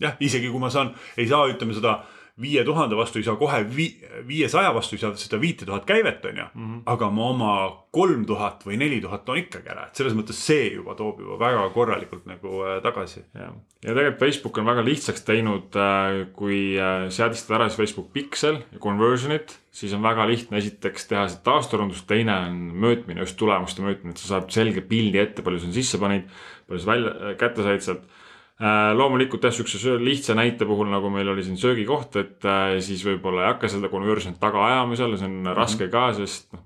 jah, 0.00 0.16
isegi 0.20 0.50
kui 0.50 0.60
ma 0.60 0.70
saan, 0.70 0.94
ei 1.16 1.28
saa, 1.28 1.46
ütleme 1.52 1.76
seda 1.76 2.02
viie 2.40 2.64
tuhande 2.64 2.96
vastu 2.96 3.20
ei 3.20 3.24
saa 3.24 3.38
kohe 3.40 3.62
vi-, 3.64 3.94
viiesaja 4.28 4.72
vastu 4.76 4.96
ei 4.96 5.00
saa 5.00 5.14
seda 5.16 5.38
viite 5.40 5.64
tuhat 5.64 5.86
käivet, 5.88 6.24
on 6.28 6.36
ju. 6.36 6.44
-hmm. 6.44 6.80
aga 6.86 7.08
ma 7.10 7.28
oma 7.32 7.52
kolm 7.90 8.26
tuhat 8.28 8.66
või 8.66 8.76
neli 8.76 9.00
tuhat 9.00 9.24
toon 9.24 9.38
ikkagi 9.40 9.70
ära, 9.72 9.86
et 9.86 9.96
selles 9.96 10.12
mõttes 10.16 10.40
see 10.48 10.66
juba 10.74 10.94
toob 10.94 11.22
juba 11.24 11.38
väga 11.40 11.68
korralikult 11.72 12.26
nagu 12.28 12.60
äh, 12.64 12.82
tagasi. 12.84 13.24
ja, 13.34 13.52
ja 13.82 13.94
tegelikult 13.94 14.20
Facebook 14.20 14.58
on 14.58 14.68
väga 14.68 14.84
lihtsaks 14.84 15.24
teinud 15.24 15.76
äh,, 15.80 16.26
kui 16.36 16.76
äh, 16.76 17.08
seadistada 17.08 17.60
ära 17.60 17.70
siis 17.70 17.80
Facebook 17.80 18.12
Pixel 18.12 18.60
ja 18.72 18.82
conversion'it, 18.84 19.56
siis 19.72 19.94
on 19.96 20.04
väga 20.04 20.28
lihtne 20.28 20.60
esiteks 20.60 21.08
teha 21.08 21.24
see 21.28 21.40
taasturundus, 21.44 22.04
teine 22.04 22.36
on 22.36 22.60
mõõtmine, 22.84 23.24
just 23.24 23.40
tulemuste 23.40 23.82
mõõtmine, 23.82 24.12
et 24.12 24.20
sa 24.20 24.34
saad 24.34 24.52
selge 24.52 24.84
pildi 24.84 25.24
ette, 25.24 25.42
palju 25.42 25.64
sa 25.64 25.72
sisse 25.72 25.98
panid, 25.98 26.28
palju 26.68 26.84
sa 26.84 26.92
välja, 26.92 27.34
kätte 27.40 27.64
said 27.64 27.88
sealt 27.88 28.04
loomulikult 28.96 29.44
jah, 29.44 29.52
sihukese 29.52 29.98
lihtsa 30.00 30.36
näite 30.36 30.64
puhul, 30.68 30.88
nagu 30.88 31.10
meil 31.12 31.28
oli 31.28 31.44
siin 31.44 31.58
söögikoht, 31.60 32.16
et 32.16 32.46
äh, 32.48 32.78
siis 32.84 33.02
võib-olla 33.04 33.44
ei 33.44 33.50
hakka 33.52 33.68
seda 33.68 33.90
conversion'it 33.92 34.40
taga 34.40 34.62
ajama 34.64 34.96
seal, 34.96 35.12
see 35.16 35.28
on 35.28 35.34
mm 35.34 35.42
-hmm. 35.44 35.58
raske 35.58 35.88
ka, 35.92 36.06
sest 36.16 36.54
noh. 36.56 36.62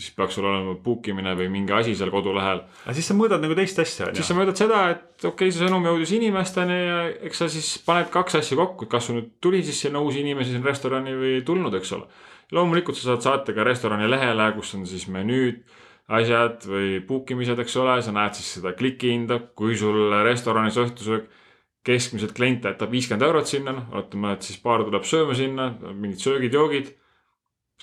siis 0.00 0.14
peaks 0.16 0.34
sul 0.38 0.46
olema 0.48 0.74
book 0.80 1.08
imine 1.12 1.34
või 1.36 1.50
mingi 1.52 1.72
asi 1.76 1.94
seal 1.94 2.10
kodulehel. 2.10 2.62
aga 2.86 2.94
siis 2.96 3.10
sa 3.10 3.14
mõõdad 3.14 3.42
nagu 3.44 3.54
teist 3.54 3.78
asja 3.78 4.06
on 4.06 4.14
ju. 4.14 4.16
siis 4.16 4.32
sa 4.32 4.34
mõõdad 4.38 4.56
seda, 4.56 4.78
et 4.90 5.24
okei 5.24 5.28
okay,, 5.28 5.52
see 5.52 5.66
sõnum 5.66 5.84
jõudis 5.90 6.14
inimesteni 6.16 6.78
ja 6.86 6.98
eks 7.28 7.38
sa 7.38 7.48
siis 7.48 7.68
paned 7.84 8.08
kaks 8.08 8.34
asja 8.40 8.56
kokku, 8.56 8.84
et 8.84 8.90
kas 8.90 9.06
sul 9.06 9.20
nüüd 9.20 9.28
tuli 9.40 9.62
siis 9.62 9.80
sinna 9.80 10.00
uusi 10.00 10.20
inimesi 10.20 10.52
sinna 10.54 10.70
restorani 10.70 11.12
või 11.12 11.34
ei 11.34 11.42
tulnud, 11.42 11.74
eks 11.74 11.92
ole. 11.92 12.08
loomulikult 12.52 12.96
sa 12.96 13.12
saad 13.12 13.22
saata 13.22 13.52
ka 13.52 13.64
restorani 13.64 14.08
lehele, 14.08 14.52
kus 14.56 14.74
on 14.74 14.86
siis 14.86 15.04
menüüd, 15.08 15.60
asjad 16.10 16.64
või 16.66 17.00
book 17.06 17.30
imised, 17.30 17.58
eks 17.62 17.76
ole, 17.78 18.00
sa 18.02 18.14
näed 18.14 18.34
siis 18.38 18.56
seda 18.58 18.72
klikihinda, 18.78 19.38
kui 19.58 19.76
sul 19.78 20.10
restoranis 20.26 20.78
õhtusöök 20.80 21.28
keskmiselt 21.86 22.34
klient 22.36 22.66
jätab 22.66 22.90
viiskümmend 22.92 23.24
eurot 23.24 23.48
sinna, 23.48 23.72
noh, 23.76 23.92
oletame, 23.94 24.34
et 24.36 24.44
siis 24.44 24.58
paar 24.60 24.82
tuleb 24.84 25.06
sööma 25.08 25.36
sinna, 25.38 25.70
mingid 25.94 26.20
söögid-joogid 26.20 26.90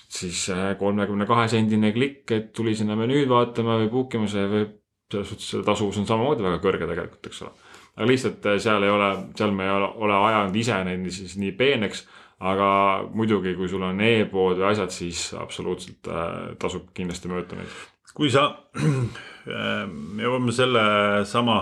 siis 0.08 0.50
äh, 0.50 0.76
kolmekümne 0.78 1.26
kahe 1.26 1.48
sendine 1.48 1.92
klikk, 1.92 2.30
et 2.32 2.52
tuli 2.56 2.74
sinna 2.78 2.96
menüüd 2.98 3.28
vaatama 3.30 3.78
või 3.82 3.90
book 3.92 4.14
ima, 4.16 4.28
see 4.30 4.46
võib, 4.48 4.76
selles 5.12 5.32
suhtes 5.32 5.50
see 5.52 5.64
tasuvus 5.66 5.98
on 6.00 6.06
samamoodi 6.08 6.44
väga 6.44 6.62
kõrge 6.64 6.88
tegelikult, 6.88 7.28
eks 7.30 7.42
ole. 7.44 7.74
aga 7.96 8.08
lihtsalt 8.12 8.48
äh, 8.48 8.56
seal 8.62 8.86
ei 8.86 8.94
ole, 8.94 9.10
seal 9.38 9.52
me 9.56 9.66
ei 9.66 9.74
ole, 9.74 9.90
ole 10.06 10.22
ajanud 10.30 10.56
ise 10.62 10.80
neid 10.88 11.10
siis 11.12 11.36
nii 11.40 11.52
peeneks, 11.58 12.06
aga 12.38 12.70
muidugi, 13.18 13.56
kui 13.58 13.68
sul 13.68 13.82
on 13.82 14.00
e-pood 14.04 14.60
või 14.60 14.70
asjad, 14.70 14.94
siis 14.94 15.28
absoluutselt 15.36 16.10
äh, 16.12 16.34
tasub 16.62 16.92
kindlasti 16.96 17.32
mõõta 17.32 17.58
neid. 17.58 17.78
Kui 18.18 18.30
sa, 18.34 18.48
me 20.16 20.24
jõuame 20.24 20.54
selle 20.54 20.86
sama 21.30 21.60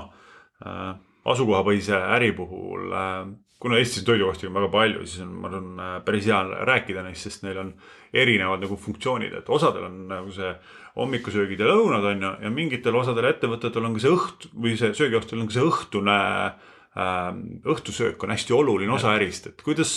äh, 0.64 0.94
asukohapõhise 1.28 1.98
äri 2.16 2.32
puhul 2.36 2.88
äh, 2.96 3.26
kuna 3.58 3.78
Eestis 3.80 4.04
toidukohti 4.04 4.48
on 4.48 4.56
väga 4.56 4.68
palju, 4.72 5.04
siis 5.06 5.22
on, 5.24 5.32
ma 5.40 5.48
arvan, 5.48 5.84
päris 6.04 6.28
hea 6.28 6.38
rääkida 6.68 7.04
neist, 7.06 7.24
sest 7.24 7.44
neil 7.46 7.60
on 7.62 7.72
erinevad 8.16 8.62
nagu 8.62 8.76
funktsioonid, 8.80 9.32
et 9.38 9.48
osadel 9.52 9.88
on 9.88 9.96
nagu 10.10 10.32
see 10.34 10.52
hommikusöögid 10.96 11.60
ja 11.60 11.68
lõunad 11.70 12.04
on 12.12 12.24
ju, 12.26 12.32
ja 12.44 12.52
mingitel 12.52 12.96
osadel 13.00 13.30
ettevõtetel 13.32 13.88
on 13.88 13.96
ka 13.96 14.04
see 14.04 14.12
õht- 14.12 14.48
või 14.52 14.76
see 14.80 14.92
söögiõhtul 14.96 15.42
on 15.42 15.48
ka 15.48 15.56
see 15.56 15.66
õhtune 15.66 16.18
äh, 16.20 17.40
õhtusöök 17.72 18.22
on 18.24 18.36
hästi 18.36 18.56
oluline 18.56 18.92
osa 18.96 19.16
ärist, 19.16 19.50
et 19.50 19.64
kuidas 19.64 19.90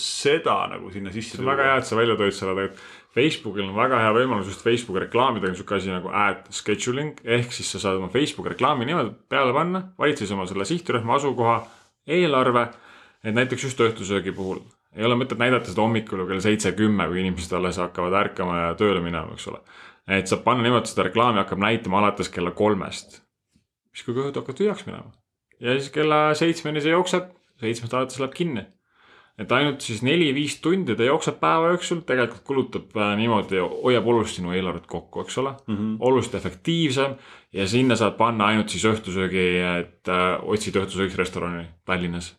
seda 0.00 0.58
nagu 0.74 0.90
sinna 0.94 1.14
sisse 1.14 1.38
tuua? 1.38 1.52
väga 1.52 1.70
hea, 1.70 1.80
et 1.82 1.90
sa 1.90 1.98
välja 1.98 2.18
tõid 2.18 2.36
selle 2.36 2.58
tegelikult. 2.58 2.92
Facebookil 3.14 3.68
on 3.68 3.76
väga 3.76 4.00
hea 4.02 4.12
võimalus 4.16 4.50
just 4.50 4.64
Facebooki 4.66 5.04
reklaamidega 5.04 5.54
sihuke 5.54 5.76
asi 5.76 5.92
nagu 5.92 6.10
ad 6.10 6.48
scheduling 6.50 7.20
ehk 7.24 7.52
siis 7.54 7.70
sa 7.74 7.82
saad 7.82 8.00
oma 8.00 8.10
Facebooki 8.10 8.54
reklaami 8.56 8.88
niimoodi 8.88 9.14
peale 9.30 9.54
panna, 9.54 9.84
valid 9.98 10.18
siis 10.18 10.32
oma 10.34 10.48
selle 10.50 10.66
sihtrühma 10.66 11.18
asukoha, 11.20 11.60
eelarve 12.06 12.68
et 13.24 13.36
näiteks 13.36 13.68
just 13.68 13.80
õhtusöögi 13.80 14.34
puhul 14.36 14.60
ei 14.94 15.04
ole 15.04 15.16
mõtet 15.18 15.40
näidata 15.40 15.70
seda 15.70 15.82
hommikul 15.82 16.24
kell 16.28 16.42
seitse, 16.44 16.72
kümme, 16.78 17.06
kui 17.10 17.20
inimesed 17.22 17.52
alles 17.58 17.80
hakkavad 17.82 18.14
ärkama 18.20 18.60
ja 18.60 18.74
tööle 18.78 19.02
minema, 19.04 19.34
eks 19.34 19.48
ole. 19.50 19.60
et 20.06 20.30
saab 20.30 20.44
panna 20.44 20.66
niimoodi, 20.66 20.90
seda 20.92 21.08
reklaami 21.08 21.40
hakkab 21.42 21.62
näitama 21.64 22.00
alates 22.02 22.30
kella 22.30 22.52
kolmest. 22.54 23.20
siis 23.94 24.06
kui 24.06 24.14
kõhud 24.14 24.36
hakkavad 24.38 24.60
tühjaks 24.60 24.86
minema. 24.86 25.10
ja 25.60 25.78
siis 25.78 25.90
kella 25.94 26.20
seitsmeni 26.38 26.82
see 26.84 26.94
jookseb, 26.94 27.32
seitsmest 27.62 27.94
alates 27.94 28.22
läheb 28.22 28.34
kinni. 28.38 28.66
Et 29.38 29.52
ainult 29.52 29.82
siis 29.82 30.02
neli-viis 30.06 30.60
tundi 30.62 30.94
ta 30.94 31.08
jookseb 31.08 31.40
päeva 31.40 31.72
jooksul, 31.72 32.04
tegelikult 32.06 32.44
kulutab 32.46 32.96
äh, 32.96 33.16
niimoodi, 33.18 33.58
hoiab 33.58 34.06
oluliselt 34.06 34.42
sinu 34.42 34.54
eelarvet 34.54 34.86
kokku, 34.86 35.24
eks 35.24 35.38
ole? 35.42 35.56
Mm 35.66 35.76
-hmm.. 35.76 35.96
oluliselt 36.00 36.34
efektiivsem 36.34 37.18
ja 37.52 37.68
sinna 37.68 37.96
saad 37.96 38.16
panna 38.20 38.46
ainult 38.46 38.68
siis 38.68 38.86
õhtusöögi, 38.92 39.46
et 39.80 40.08
äh, 40.08 40.38
otsid 40.42 40.76
õhtusöögiks 40.76 41.18
restorani 41.18 41.66
Tallinnas. 41.84 42.34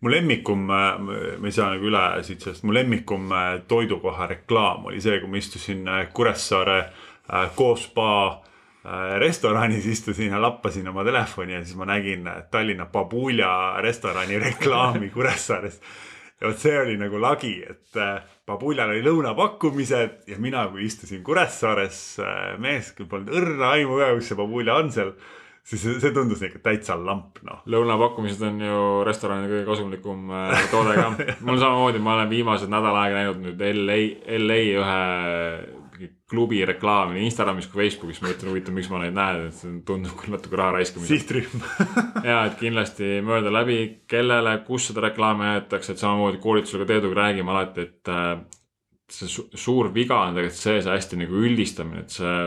Mu 0.00 0.10
lemmikum, 0.10 0.70
äh, 0.70 0.98
ma 1.38 1.48
ei 1.48 1.54
saa 1.54 1.70
nagu 1.72 1.88
üle 1.88 2.02
siit 2.26 2.44
sellest, 2.44 2.64
mu 2.68 2.74
lemmikum 2.76 3.30
äh, 3.32 3.46
toidukoha 3.68 4.28
reklaam 4.34 4.84
oli 4.90 5.00
see, 5.00 5.18
kui 5.20 5.30
ma 5.32 5.40
istusin 5.40 5.88
äh, 5.88 6.06
Kuressaare 6.12 6.80
koos 7.58 7.88
spa 7.88 8.10
restoranis 9.18 9.86
istusin 9.90 10.30
ja 10.30 10.40
lappasin 10.42 10.88
oma 10.88 11.04
telefoni 11.04 11.56
ja 11.56 11.62
siis 11.64 11.76
ma 11.78 11.88
nägin 11.90 12.28
Tallinna 12.50 12.86
Babulja 12.86 13.80
restorani 13.82 14.38
reklaami 14.48 15.10
Kuressaares. 15.10 15.80
ja 16.40 16.48
vot 16.48 16.60
see 16.60 16.76
oli 16.80 16.96
nagu 17.00 17.20
lagi, 17.20 17.56
et 17.66 18.02
Babuljal 18.46 18.92
oli 18.92 19.02
lõunapakkumised 19.02 20.28
ja 20.30 20.36
mina, 20.38 20.68
kui 20.70 20.84
istusin 20.86 21.24
Kuressaares, 21.26 22.20
mees, 22.62 22.92
kel 22.94 23.08
polnud 23.10 23.32
õrna 23.34 23.72
aimu 23.74 23.98
ka, 23.98 24.12
kus 24.18 24.30
see 24.30 24.38
Babulja 24.38 24.78
on 24.78 24.92
seal 24.94 25.16
siis 25.66 25.82
see, 25.82 26.12
tundus 26.14 26.42
ikka 26.46 26.60
täitsa 26.62 26.96
lamp, 26.98 27.40
noh. 27.46 27.62
lõunapakkumised 27.70 28.42
on 28.46 28.60
ju 28.62 28.82
restoranide 29.06 29.50
kõige 29.50 29.66
kasumlikum 29.66 30.30
äh, 30.30 30.68
toode 30.70 30.94
ka. 30.98 31.08
mul 31.46 31.58
samamoodi, 31.58 32.02
ma 32.02 32.14
olen 32.16 32.30
viimased 32.30 32.70
nädal 32.70 32.98
aega 33.02 33.18
näinud 33.22 33.42
nüüd 33.42 33.64
LA, 33.80 33.98
LA 34.38 34.60
ühe 34.76 35.00
klubi 36.30 36.60
reklaami 36.68 37.16
nii 37.16 37.28
Instagramis 37.30 37.68
kui 37.70 37.84
Facebookis, 37.84 38.20
ma 38.22 38.30
mõtlen, 38.30 38.50
huvitav, 38.52 38.76
miks 38.76 38.90
ma 38.92 39.00
neid 39.02 39.16
näen, 39.16 39.46
et 39.48 39.56
see 39.58 39.72
tundub 39.86 40.16
küll 40.20 40.34
natuke 40.34 40.58
raha 40.60 40.76
raiskamine. 40.76 41.08
sihtrühm 41.08 41.64
ja, 42.30 42.42
et 42.44 42.58
kindlasti 42.60 43.16
mõelda 43.26 43.52
läbi, 43.54 43.78
kellele, 44.10 44.58
kus 44.66 44.90
seda 44.90 45.06
reklaami 45.08 45.50
aetakse, 45.54 45.94
et 45.94 46.02
samamoodi 46.02 46.42
koolitusega 46.42 46.88
Teeduga 46.88 47.22
räägime 47.22 47.54
alati, 47.54 47.88
et 47.88 48.12
äh, 48.12 48.36
see 49.12 49.30
su 49.30 49.46
suur 49.54 49.92
viga 49.94 50.18
on 50.26 50.36
tegelikult 50.36 50.60
see, 50.60 50.78
see 50.82 50.92
hästi 50.92 51.20
nagu 51.22 51.42
üldistamine, 51.46 52.04
et 52.04 52.14
see 52.14 52.38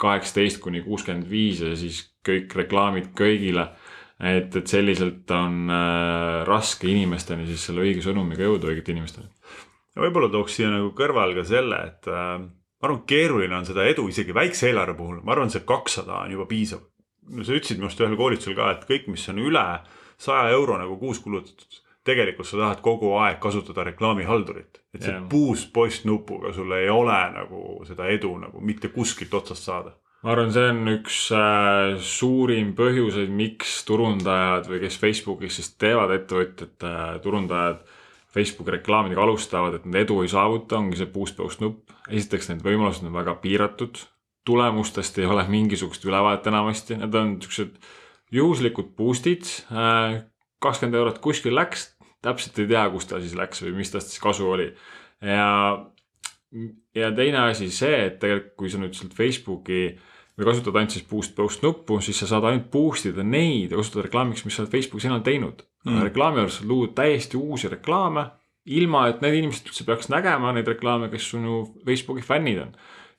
kaheksateist 0.00 0.60
kuni 0.64 0.82
kuuskümmend 0.84 1.28
viis 1.28 1.60
ja 1.64 1.74
siis 1.76 2.02
kõik 2.26 2.54
reklaamid 2.56 3.10
kõigile. 3.16 3.68
et, 4.20 4.52
et 4.56 4.68
selliselt 4.68 5.30
on 5.32 5.70
äh, 5.72 6.42
raske 6.44 6.88
inimesteni 6.90 7.46
siis 7.48 7.62
selle 7.64 7.86
õige 7.86 8.02
sõnumiga 8.04 8.44
jõuda 8.44 8.68
õigete 8.68 8.92
inimesteni. 8.92 9.28
võib-olla 9.96 10.28
tooks 10.32 10.58
siia 10.58 10.68
nagu 10.72 10.90
kõrval 10.96 11.32
ka 11.38 11.44
selle, 11.48 11.78
et 11.88 12.08
äh, 12.12 12.40
ma 12.80 12.88
arvan, 12.88 13.02
keeruline 13.06 13.56
on 13.56 13.68
seda 13.68 13.84
edu 13.88 14.08
isegi 14.08 14.34
väikse 14.34 14.70
eelarve 14.70 14.96
puhul, 14.96 15.20
ma 15.24 15.36
arvan, 15.36 15.52
see 15.52 15.66
kakssada 15.68 16.22
on 16.24 16.32
juba 16.36 16.48
piisav. 16.50 16.82
no 17.30 17.44
sa 17.44 17.54
ütlesid 17.54 17.78
minu 17.78 17.90
arust 17.90 18.00
ühel 18.00 18.16
koolitusel 18.18 18.56
ka, 18.58 18.72
et 18.74 18.88
kõik, 18.88 19.06
mis 19.12 19.28
on 19.30 19.38
üle 19.38 19.66
saja 20.20 20.50
euro 20.56 20.76
nagu 20.80 20.96
kuus 21.00 21.20
kulutatud 21.22 21.80
tegelikult 22.06 22.48
sa 22.48 22.58
tahad 22.60 22.82
kogu 22.84 23.12
aeg 23.20 23.40
kasutada 23.42 23.84
reklaamihaldurit. 23.90 24.80
et 24.94 25.02
see 25.04 25.12
yeah. 25.12 25.24
puust 25.30 25.72
post 25.72 26.06
nupuga 26.08 26.52
sul 26.52 26.72
ei 26.74 26.88
ole 26.90 27.18
nagu 27.34 27.80
seda 27.86 28.08
edu 28.10 28.32
nagu 28.40 28.60
mitte 28.60 28.88
kuskilt 28.94 29.34
otsast 29.34 29.68
saada. 29.68 29.92
ma 30.22 30.32
arvan, 30.34 30.52
see 30.52 30.66
on 30.72 30.92
üks 30.96 31.20
äh, 31.36 32.00
suurim 32.00 32.74
põhjuseid, 32.78 33.30
miks 33.32 33.80
turundajad 33.88 34.68
või 34.72 34.82
kes 34.84 34.98
Facebookis 35.00 35.60
siis 35.60 35.74
teevad 35.80 36.12
ettevõtjad 36.16 36.88
äh,, 36.88 37.16
turundajad 37.24 37.84
Facebooki 38.34 38.76
reklaamidega 38.76 39.22
alustavad, 39.24 39.74
et 39.74 39.86
nad 39.88 40.00
edu 40.04 40.20
ei 40.22 40.30
saavuta, 40.30 40.78
ongi 40.78 41.00
see 41.00 41.10
puust 41.10 41.36
post 41.38 41.62
nupp. 41.64 41.90
esiteks, 42.08 42.50
need 42.52 42.62
võimalused 42.64 43.06
on 43.06 43.14
väga 43.16 43.34
piiratud, 43.42 43.98
tulemustest 44.46 45.18
ei 45.18 45.26
ole 45.26 45.44
mingisugust 45.50 46.04
ülevaadet 46.06 46.46
enamasti, 46.50 46.98
need 47.00 47.16
on 47.18 47.36
siuksed 47.42 47.78
juhuslikud 48.34 48.92
boost'id 48.98 49.48
äh,, 49.74 50.20
kakskümmend 50.62 50.98
eurot 51.00 51.18
kuskil 51.24 51.56
läks, 51.56 51.90
täpselt 52.22 52.58
ei 52.62 52.68
tea, 52.70 52.84
kus 52.92 53.08
ta 53.10 53.20
siis 53.20 53.34
läks 53.38 53.64
või 53.64 53.74
mis 53.80 53.90
tast 53.92 54.12
siis 54.12 54.22
kasu 54.22 54.48
oli. 54.50 54.68
ja, 55.24 55.48
ja 56.94 57.10
teine 57.16 57.44
asi 57.48 57.70
see, 57.74 58.06
et 58.06 58.18
tegelikult 58.22 58.56
kui 58.62 58.72
sa 58.72 58.80
nüüd 58.80 58.96
sealt 58.96 59.16
Facebooki 59.16 59.82
või 60.40 60.48
kasutad 60.48 60.78
ainult 60.80 60.94
siis 60.96 61.06
boost 61.08 61.34
post 61.36 61.64
nuppu, 61.64 62.00
siis 62.04 62.20
sa 62.22 62.28
saad 62.30 62.46
ainult 62.48 62.70
boost 62.72 63.08
ida 63.10 63.24
neid 63.26 63.72
ja 63.72 63.80
kasutada 63.80 64.06
reklaamiks, 64.08 64.44
mis 64.46 64.56
sa 64.56 64.64
oled 64.64 64.72
Facebookis 64.72 65.08
enam 65.10 65.24
teinud 65.26 65.64
mm.. 65.86 66.00
reklaami 66.08 66.42
juures 66.42 66.56
saad 66.60 66.70
luua 66.70 66.92
täiesti 66.96 67.40
uusi 67.40 67.70
reklaame, 67.72 68.24
ilma 68.80 69.06
et 69.10 69.20
need 69.24 69.36
inimesed 69.40 69.68
üldse 69.70 69.86
peaks 69.88 70.10
nägema 70.12 70.54
neid 70.56 70.68
reklaame, 70.68 71.10
kes 71.12 71.28
sinu 71.34 71.60
Facebooki 71.84 72.24
fännid 72.24 72.64
on. 72.64 72.72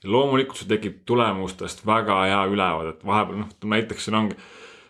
ja 0.03 0.09
loomulikult 0.17 0.57
sul 0.57 0.71
tekib 0.71 1.03
tulemustest 1.05 1.85
väga 1.85 2.23
hea 2.25 2.41
ülevaade, 2.49 2.97
et 2.97 3.05
vahepeal 3.05 3.43
noh, 3.43 3.55
näiteks 3.75 4.09
siin 4.09 4.17
ongi, 4.17 4.37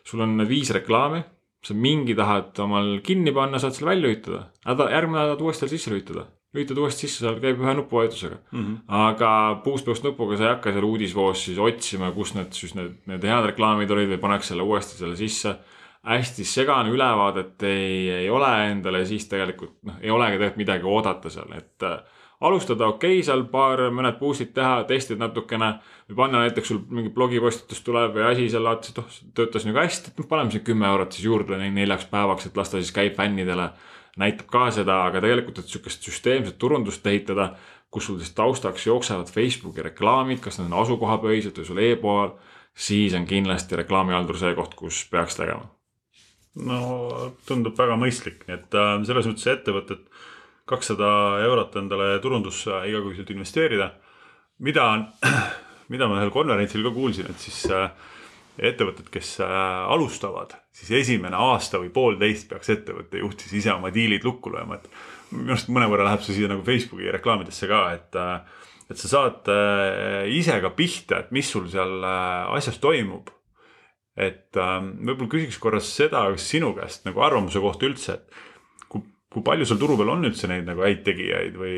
sul 0.07 0.23
on 0.23 0.47
viis 0.47 0.71
reklaami 0.75 1.23
sa 1.61 1.75
mingi 1.77 2.15
tahad 2.17 2.57
omal 2.63 2.99
kinni 3.05 3.33
panna, 3.35 3.59
saad 3.61 3.75
selle 3.77 3.93
välja 3.93 4.07
lülitada, 4.07 4.39
järgmine 4.65 5.19
nädal 5.21 5.43
uuesti 5.45 5.69
sisse 5.69 5.91
lülitada. 5.93 6.25
Lülitad 6.55 6.79
uuesti 6.81 7.07
sisse, 7.07 7.23
seal 7.23 7.39
käib 7.43 7.61
ühe 7.63 7.73
nupuvajutusega 7.77 8.37
mm. 8.51 8.61
-hmm. 8.61 8.77
aga 9.01 9.61
puust-puust 9.63 10.03
nupuga 10.03 10.37
sa 10.37 10.47
ei 10.47 10.53
hakka 10.53 10.73
seal 10.75 10.87
uudisvoos 10.87 11.45
siis 11.45 11.59
otsima, 11.59 12.11
kus 12.11 12.33
need 12.35 12.51
siis 12.57 12.75
need, 12.75 12.97
need 13.07 13.27
head 13.27 13.51
reklaamid 13.53 13.91
olid 13.91 14.11
või 14.15 14.23
paneks 14.25 14.51
selle 14.51 14.67
uuesti 14.67 14.97
selle 14.99 15.15
sisse. 15.15 15.55
hästi 16.01 16.43
segane 16.49 16.89
ülevaadet 16.89 17.63
ei, 17.63 18.09
ei 18.09 18.29
ole 18.29 18.49
endale 18.71 19.05
siis 19.05 19.27
tegelikult 19.29 19.75
noh, 19.85 19.99
ei 20.01 20.09
olegi 20.09 20.39
tegelikult 20.39 20.57
midagi 20.57 20.87
oodata 20.89 21.29
seal, 21.29 21.51
et 21.57 21.83
äh, 21.85 21.99
alustada 22.41 22.87
okei 22.87 23.19
okay,, 23.19 23.25
seal 23.25 23.43
paar, 23.53 23.83
mõned 23.93 24.17
boost'id 24.19 24.51
teha, 24.55 24.81
testid 24.89 25.21
natukene 25.21 25.75
või 26.09 26.17
panna 26.23 26.41
näiteks 26.45 26.71
sul 26.73 26.81
mingi 26.89 27.13
blogipostitus 27.13 27.83
tuleb 27.85 28.17
või 28.17 28.25
asi 28.31 28.49
seal 28.49 28.65
vaatasid, 28.65 28.97
et 28.97 29.03
oh, 29.03 29.19
töötas 29.37 29.67
nagu 29.67 29.81
hästi, 29.81 30.11
et 30.11 30.21
noh, 30.21 30.29
paneme 30.29 30.53
siin 30.53 30.65
kümme 30.65 30.89
eurot 30.89 31.13
siis 31.13 31.27
juurde 31.29 31.59
neljaks 31.61 32.09
päevaks, 32.11 32.49
et 32.49 32.57
las 32.57 32.73
ta 32.73 32.81
siis 32.81 32.93
käib 32.95 33.15
fännidele. 33.19 33.69
Näitab 34.17 34.49
ka 34.51 34.69
seda, 34.75 35.03
aga 35.07 35.21
tegelikult, 35.23 35.61
et 35.61 35.71
sihukest 35.71 36.07
süsteemset 36.07 36.57
turundust 36.59 37.05
ehitada, 37.07 37.53
kus 37.91 38.07
sul 38.07 38.19
siis 38.19 38.33
taustaks 38.35 38.87
jooksevad 38.87 39.31
Facebooki 39.31 39.83
reklaamid, 39.83 40.39
kas 40.43 40.59
need 40.59 40.71
on 40.71 40.79
asukohapõhised 40.83 41.59
või 41.59 41.67
sul 41.67 41.83
e-pool, 41.83 42.33
siis 42.75 43.15
on 43.15 43.27
kindlasti 43.27 43.79
reklaamihaldur 43.83 44.39
see 44.39 44.55
koht, 44.55 44.75
kus 44.79 45.05
peaks 45.11 45.39
tegema 45.39 45.67
no 46.59 47.31
tundub 47.47 47.77
väga 47.77 47.95
mõistlik, 47.99 48.43
et 48.51 48.75
äh, 48.75 48.93
selles 49.07 49.27
mõttes 49.29 49.47
ettevõtted 49.53 50.03
kakssada 50.67 51.11
eurot 51.45 51.75
endale 51.79 52.13
turundusse 52.23 52.83
igakuiselt 52.89 53.29
investeerida. 53.31 53.91
mida 54.59 55.07
mida 55.91 56.07
ma 56.07 56.19
ühel 56.19 56.31
konverentsil 56.31 56.83
ka 56.83 56.91
kuulsin, 56.95 57.29
et 57.29 57.39
siis 57.39 57.65
äh, 57.71 57.89
ettevõtted, 58.59 59.07
kes 59.11 59.35
äh, 59.43 59.51
alustavad, 59.93 60.55
siis 60.75 60.91
esimene 61.01 61.37
aasta 61.39 61.79
või 61.81 61.91
poolteist 61.93 62.49
peaks 62.49 62.73
ettevõtte 62.73 63.21
juht 63.21 63.43
siis 63.43 63.61
ise 63.61 63.73
oma 63.73 63.91
diilid 63.93 64.25
lukku 64.27 64.51
lööma, 64.53 64.79
et 64.79 64.89
minu 65.31 65.55
arust 65.55 65.71
mõnevõrra 65.71 66.09
läheb 66.09 66.25
see 66.25 66.35
siia 66.37 66.49
nagu 66.51 66.65
Facebooki 66.67 67.11
reklaamidesse 67.15 67.69
ka, 67.71 67.83
et 67.95 68.19
äh, 68.19 68.59
et 68.91 68.99
sa 68.99 69.07
saad 69.07 69.47
ise 70.35 70.57
ka 70.59 70.73
pihta, 70.75 71.21
et 71.21 71.29
mis 71.31 71.47
sul 71.47 71.69
seal 71.71 72.03
asjas 72.03 72.75
toimub. 72.83 73.29
et 74.19 74.51
võib-olla 74.51 75.29
küsiks 75.31 75.55
korra 75.63 75.79
seda 75.79 76.25
sinu 76.35 76.73
käest 76.75 77.05
nagu 77.07 77.23
arvamuse 77.23 77.61
kohta 77.63 77.87
üldse, 77.87 78.17
et 78.17 78.89
kui, 78.91 78.99
kui 79.31 79.45
palju 79.47 79.69
sul 79.69 79.79
turu 79.79 79.95
peal 79.95 80.11
on 80.11 80.27
üldse 80.27 80.49
neid 80.51 80.67
nagu 80.67 80.83
häid 80.83 81.05
tegijaid 81.07 81.55
või 81.55 81.77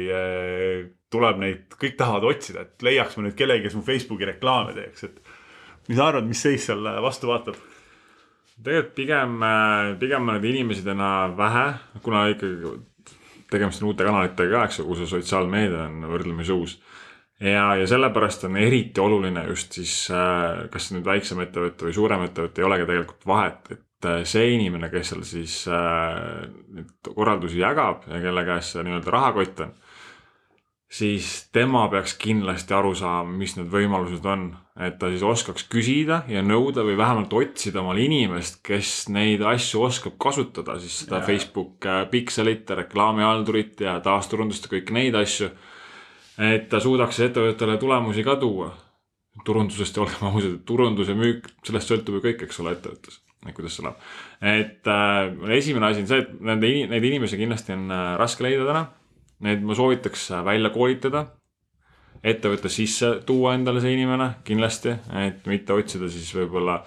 tuleb 1.14 1.38
neid, 1.44 1.78
kõik 1.78 1.96
tahavad 2.02 2.26
otsida, 2.32 2.66
et 2.66 2.86
leiaks 2.86 3.18
ma 3.18 3.28
nüüd 3.28 3.38
kellegi, 3.38 3.68
kes 3.68 3.78
mu 3.78 3.86
Facebooki 3.86 4.32
reklaame 4.32 4.74
teeks, 4.74 5.06
et 5.06 5.33
mis 5.88 6.00
sa 6.00 6.08
arvad, 6.08 6.28
mis 6.28 6.42
seis 6.42 6.68
seal 6.70 6.84
vastu 7.04 7.32
vaatab? 7.32 7.60
tegelikult 8.64 8.96
pigem, 8.96 9.40
pigem 10.00 10.28
on 10.28 10.38
neid 10.38 10.46
inimesi 10.48 10.86
täna 10.86 11.08
vähe, 11.36 11.66
kuna 12.06 12.28
ikkagi 12.32 12.76
tegemist 13.54 13.84
on 13.84 13.92
uute 13.92 14.06
kanalitega 14.08 14.58
ka, 14.58 14.68
eks 14.68 14.80
ju, 14.80 14.88
kus 14.88 15.04
see 15.04 15.14
sotsiaalmeedia 15.16 15.88
on 15.88 16.06
võrdlemisi 16.12 16.54
uus. 16.56 16.78
ja, 17.42 17.74
ja 17.80 17.88
sellepärast 17.90 18.46
on 18.48 18.58
eriti 18.62 19.02
oluline 19.02 19.46
just 19.50 19.76
siis, 19.80 19.96
kas 20.74 20.92
nüüd 20.94 21.06
väiksem 21.08 21.42
ettevõte 21.44 21.90
või 21.90 21.98
suurem 21.98 22.28
ettevõte, 22.28 22.62
ei 22.62 22.70
olegi 22.70 22.88
tegelikult 22.88 23.28
vahet, 23.30 23.74
et 23.76 24.10
see 24.30 24.54
inimene, 24.56 24.90
kes 24.92 25.14
seal 25.14 25.26
siis 25.28 25.58
äh, 25.72 26.44
neid 26.76 27.12
korraldusi 27.14 27.62
jagab 27.62 28.08
ja 28.12 28.20
kelle 28.24 28.44
käes 28.48 28.74
see 28.74 28.84
nii-öelda 28.86 29.14
rahakott 29.14 29.64
on 29.66 29.76
siis 30.94 31.30
tema 31.54 31.88
peaks 31.90 32.14
kindlasti 32.22 32.76
aru 32.78 32.94
saama, 32.98 33.32
mis 33.38 33.56
need 33.58 33.72
võimalused 33.74 34.26
on. 34.30 34.52
et 34.74 34.96
ta 34.98 35.10
siis 35.12 35.22
oskaks 35.22 35.68
küsida 35.70 36.24
ja 36.26 36.42
nõuda 36.42 36.82
või 36.86 36.96
vähemalt 36.98 37.34
otsida 37.38 37.84
omale 37.84 38.02
inimest, 38.08 38.58
kes 38.66 39.08
neid 39.14 39.44
asju 39.46 39.84
oskab 39.86 40.16
kasutada, 40.22 40.80
siis 40.82 41.04
seda 41.04 41.20
ja. 41.20 41.26
Facebook 41.28 41.86
äh, 41.86 42.00
pikselit, 42.10 42.70
reklaamihaldurit 42.70 43.84
ja 43.86 44.00
taasturundust 44.02 44.66
ja 44.66 44.72
kõiki 44.74 44.96
neid 44.98 45.18
asju. 45.18 45.52
et 46.42 46.66
ta 46.70 46.80
suudaks 46.82 47.20
ettevõttele 47.28 47.78
tulemusi 47.78 48.24
ka 48.24 48.36
tuua. 48.42 48.72
turundusest, 49.46 49.98
olgem 49.98 50.28
ausad, 50.30 50.58
turundus 50.66 51.08
ja 51.10 51.16
müük, 51.18 51.48
sellest 51.66 51.90
sõltub 51.90 52.18
ju 52.18 52.26
kõik, 52.26 52.44
eks 52.46 52.60
ole, 52.60 52.74
ettevõttes 52.78 53.22
et 53.44 53.54
kuidas 53.54 53.74
see 53.76 53.84
läheb. 53.86 53.98
et 54.42 54.88
äh, 54.88 55.56
esimene 55.58 55.90
asi 55.90 56.02
on 56.02 56.08
see, 56.08 56.26
et 56.26 56.36
nende, 56.42 56.70
neid 56.90 57.10
inimesi 57.10 57.38
kindlasti 57.38 57.74
on 57.78 57.90
äh, 57.92 58.12
raske 58.18 58.46
leida 58.46 58.66
täna 58.70 58.86
Need 59.44 59.64
ma 59.68 59.76
soovitaks 59.76 60.30
välja 60.46 60.70
koolitada, 60.72 61.26
ettevõtte 62.24 62.70
sisse 62.72 63.10
tuua 63.28 63.54
endale 63.58 63.82
see 63.84 63.94
inimene 63.98 64.30
kindlasti, 64.48 64.94
et 65.20 65.48
mitte 65.52 65.76
otsida 65.76 66.08
siis 66.12 66.30
võib-olla 66.38 66.78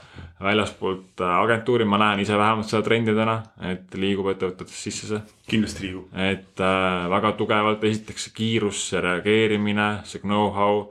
väljaspoolt 0.42 1.20
agentuuri, 1.26 1.84
ma 1.88 1.98
näen 2.00 2.22
ise 2.24 2.36
vähemalt 2.36 2.68
seda 2.68 2.82
trendi 2.84 3.12
täna, 3.16 3.38
et 3.68 3.94
liigub 3.96 4.30
ettevõtetes 4.32 4.78
sisse 4.88 5.10
see. 5.10 5.20
kindlasti 5.48 5.86
liigub. 5.86 6.08
et 6.12 6.60
äh, 6.64 7.08
väga 7.12 7.32
tugevalt, 7.36 7.84
esiteks 7.84 8.28
see 8.28 8.36
kiirus, 8.36 8.86
see 8.90 9.02
reageerimine, 9.04 9.90
see 10.08 10.24
know-how 10.24 10.86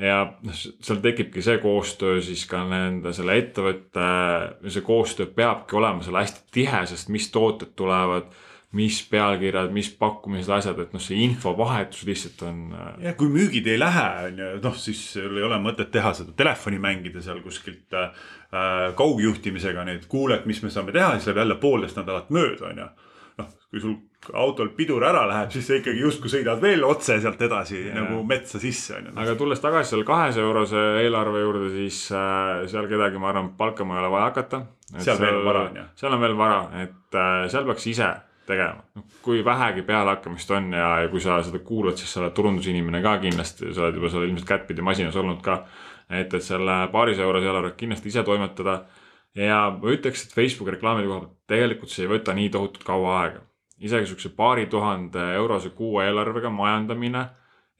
ja 0.00 0.24
noh, 0.42 0.54
seal 0.54 0.98
tekibki 1.02 1.42
see 1.42 1.60
koostöö 1.62 2.18
siis 2.22 2.44
ka 2.50 2.64
nende 2.66 3.12
selle 3.14 3.38
ettevõtte, 3.38 4.08
see 4.66 4.82
koostöö 4.86 5.30
peabki 5.34 5.78
olema 5.78 6.02
seal 6.02 6.18
hästi 6.18 6.48
tihe, 6.54 6.82
sest 6.90 7.10
mis 7.14 7.30
tooted 7.34 7.74
tulevad 7.78 8.30
mis 8.74 8.98
pealkirjad, 9.10 9.70
mis 9.74 9.88
pakkumised, 9.98 10.50
asjad, 10.56 10.80
et 10.82 10.94
noh, 10.94 11.02
see 11.02 11.20
infovahetus 11.24 12.04
lihtsalt 12.08 12.42
on. 12.48 12.62
Äh, 12.74 12.94
ja 13.08 13.14
kui 13.18 13.30
müügid 13.32 13.68
ei 13.70 13.78
lähe, 13.80 14.06
on 14.28 14.40
ju, 14.42 14.48
noh, 14.64 14.78
siis 14.80 15.02
sul 15.14 15.38
ei 15.38 15.46
ole 15.46 15.60
mõtet 15.62 15.92
teha 15.94 16.14
seda 16.16 16.34
telefoni 16.36 16.80
mängida 16.82 17.22
seal 17.24 17.42
kuskilt 17.44 17.94
äh, 17.98 18.24
kaugjuhtimisega, 18.98 19.86
nii 19.86 20.00
et 20.02 20.08
kuuled, 20.10 20.48
mis 20.50 20.62
me 20.64 20.72
saame 20.74 20.94
teha, 20.94 21.14
siis 21.14 21.30
läheb 21.30 21.44
jälle 21.44 21.60
poolteist 21.62 22.00
nädalat 22.00 22.34
mööda, 22.34 22.72
on 22.72 22.82
ju. 22.82 22.90
noh, 23.38 23.54
kui 23.70 23.82
sul 23.82 23.96
autol 24.34 24.70
pidur 24.74 25.04
ära 25.04 25.24
läheb, 25.28 25.54
siis 25.54 25.66
sa 25.68 25.78
ikkagi 25.78 26.00
justkui 26.00 26.30
sõidad 26.32 26.62
veel 26.62 26.84
otse 26.86 27.18
sealt 27.20 27.42
edasi 27.44 27.80
ja. 27.82 27.94
nagu 27.98 28.22
metsa 28.26 28.58
sisse, 28.62 28.98
on 28.98 29.10
ju. 29.10 29.16
aga 29.22 29.38
tulles 29.38 29.62
tagasi 29.62 29.94
selle 29.94 30.06
kahesaja 30.08 30.46
eurose 30.46 30.84
eelarve 31.04 31.46
juurde, 31.46 31.72
siis 31.78 32.04
äh, 32.10 32.64
seal 32.70 32.90
kedagi, 32.90 33.22
ma 33.22 33.30
arvan, 33.30 33.54
palkama 33.58 33.98
ei 33.98 34.04
ole 34.04 34.14
vaja 34.18 34.30
hakata. 34.32 34.64
seal 34.98 35.20
veel 35.20 35.42
vara 35.46 35.66
on 35.68 35.82
ju. 35.82 35.90
seal 36.02 36.16
on 36.16 36.24
veel 36.26 36.38
vara, 36.38 36.62
et 36.82 37.20
äh, 37.22 37.44
seal 37.52 37.70
peaks 37.70 37.92
ise 37.94 38.14
tegema. 38.46 38.82
kui 39.22 39.44
vähegi 39.44 39.82
pealehakkamist 39.82 40.50
on 40.50 40.72
ja, 40.72 40.88
ja 41.00 41.08
kui 41.08 41.20
sa 41.20 41.38
seda 41.42 41.58
kuulad, 41.58 41.96
siis 41.96 42.12
sa 42.12 42.20
oled 42.20 42.34
turundusinimene 42.36 43.00
ka 43.02 43.16
kindlasti, 43.22 43.72
sa 43.74 43.86
oled 43.86 43.98
juba 43.98 44.10
seal 44.12 44.26
ilmselt 44.28 44.48
kättpidi 44.48 44.84
masinas 44.84 45.16
olnud 45.16 45.40
ka. 45.42 45.64
et, 46.10 46.34
et 46.34 46.42
selle 46.42 46.76
paarisaja 46.92 47.26
eurose 47.26 47.46
eelarvega 47.48 47.76
kindlasti 47.80 48.12
ise 48.12 48.22
toimetada. 48.22 48.84
ja 49.34 49.58
ma 49.82 49.96
ütleks, 49.96 50.26
et 50.26 50.34
Facebooki 50.36 50.76
reklaamide 50.76 51.08
koha 51.08 51.20
pealt 51.24 51.36
tegelikult 51.46 51.90
see 51.90 52.06
ei 52.06 52.12
võta 52.12 52.34
nii 52.36 52.50
tohutult 52.50 52.84
kaua 52.84 53.18
aega. 53.22 53.44
isegi 53.80 54.06
sihukese 54.06 54.34
paari 54.36 54.66
tuhande 54.66 55.26
eurose 55.40 55.70
kuu 55.70 56.00
eelarvega 56.00 56.50
majandamine 56.50 57.26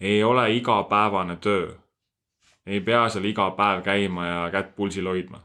ei 0.00 0.24
ole 0.24 0.50
igapäevane 0.56 1.36
töö. 1.36 1.72
ei 2.66 2.80
pea 2.80 3.08
seal 3.08 3.24
iga 3.24 3.50
päev 3.50 3.82
käima 3.82 4.26
ja 4.26 4.46
kätt 4.50 4.76
pulsil 4.76 5.06
hoidma 5.06 5.44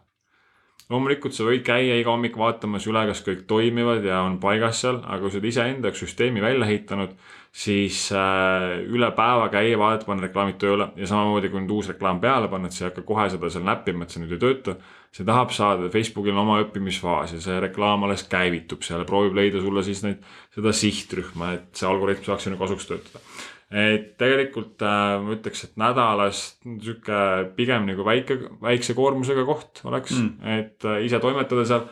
loomulikult 0.89 1.36
sa 1.38 1.45
võid 1.45 1.62
käia 1.65 1.99
iga 1.99 2.10
hommik 2.10 2.38
vaatamas 2.39 2.88
üle, 2.89 3.04
kas 3.12 3.21
kõik 3.25 3.43
toimivad 3.49 4.06
ja 4.06 4.23
on 4.25 4.39
paigas 4.41 4.82
seal, 4.82 5.04
aga 5.06 5.21
kui 5.21 5.32
sa 5.32 5.38
oled 5.38 5.49
iseenda 5.52 5.89
jaoks 5.89 6.02
süsteemi 6.02 6.41
välja 6.41 6.65
ehitanud, 6.65 7.13
siis 7.54 8.08
äh, 8.15 8.80
üle 8.89 9.12
päeva 9.17 9.49
käia, 9.54 9.78
vaadata, 9.78 10.08
panna 10.10 10.25
reklaamid 10.25 10.58
tööle 10.62 10.89
ja 10.97 11.10
samamoodi, 11.10 11.52
kui 11.54 11.62
nüüd 11.62 11.75
uus 11.78 11.91
reklaam 11.93 12.21
peale 12.23 12.49
panna, 12.49 12.69
et 12.69 12.78
sa 12.78 12.86
ei 12.86 12.89
hakka 12.89 13.06
kohe 13.06 13.28
seda 13.30 13.52
seal 13.54 13.67
näppima, 13.69 14.06
et 14.06 14.15
see 14.15 14.23
nüüd 14.23 14.34
ei 14.38 14.41
tööta. 14.41 14.80
see 15.13 15.25
tahab 15.25 15.54
saada, 15.54 15.89
Facebookil 15.89 16.36
on 16.36 16.43
oma 16.43 16.60
õppimisfaas 16.62 17.34
ja 17.34 17.39
see 17.41 17.62
reklaam 17.62 18.04
alles 18.06 18.28
käivitub 18.30 18.84
seal 18.86 19.02
ja 19.02 19.08
proovib 19.10 19.38
leida 19.38 19.62
sulle 19.62 19.82
siis 19.86 20.04
neid, 20.06 20.25
seda 20.54 20.73
sihtrühma, 20.73 21.54
et 21.58 21.82
see 21.82 21.89
algoritm 21.89 22.25
saaks 22.25 22.45
sinu 22.45 22.60
kasuks 22.62 22.89
töötada 22.89 23.23
et 23.69 24.13
tegelikult 24.17 24.82
äh, 24.82 25.15
ma 25.21 25.36
ütleks, 25.36 25.63
et 25.67 25.75
nädalas 25.77 26.41
sihuke 26.65 27.19
pigem 27.58 27.86
nagu 27.89 28.05
väike, 28.05 28.39
väikse 28.63 28.95
koormusega 28.97 29.45
koht 29.45 29.84
oleks 29.86 30.15
mm., 30.17 30.55
et 30.58 30.88
äh, 30.89 31.03
ise 31.05 31.19
toimetada 31.21 31.65
seal. 31.69 31.86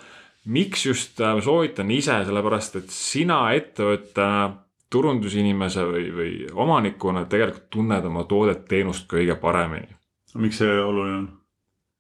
miks 0.45 0.85
just 0.87 1.21
äh, 1.21 1.37
soovitan 1.43 1.91
ise, 1.93 2.23
sellepärast 2.25 2.79
et 2.81 2.89
sina 2.93 3.43
ettevõttena, 3.53 4.63
turundusinimese 4.89 5.83
või, 5.83 6.03
või 6.15 6.33
omanikuna 6.65 7.25
tegelikult 7.27 7.69
tunned 7.69 8.05
oma 8.07 8.23
toodet, 8.23 8.65
teenust 8.69 9.05
kõige 9.11 9.35
paremini. 9.37 9.93
miks 10.33 10.63
see 10.63 10.81
oluline 10.81 11.17
on? 11.21 11.31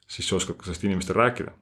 siis 0.07 0.29
sa 0.29 0.37
oskad 0.39 0.57
ka 0.57 0.65
sellest 0.65 0.85
inimestele 0.87 1.19
rääkida 1.19 1.53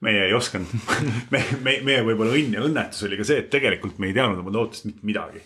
meie 0.00 0.28
ei 0.30 0.34
osanud 0.34 0.70
me, 1.34 1.44
me, 1.60 1.80
meie 1.84 2.04
võib-olla 2.06 2.32
õnn 2.38 2.56
ja 2.56 2.64
õnnetus 2.64 3.04
oli 3.04 3.18
ka 3.20 3.26
see, 3.26 3.42
et 3.42 3.50
tegelikult 3.52 3.98
me 4.00 4.08
ei 4.08 4.16
teadnud 4.16 4.40
oma 4.40 4.54
tootest 4.54 4.86
mitte 4.88 5.04
midagi 5.04 5.42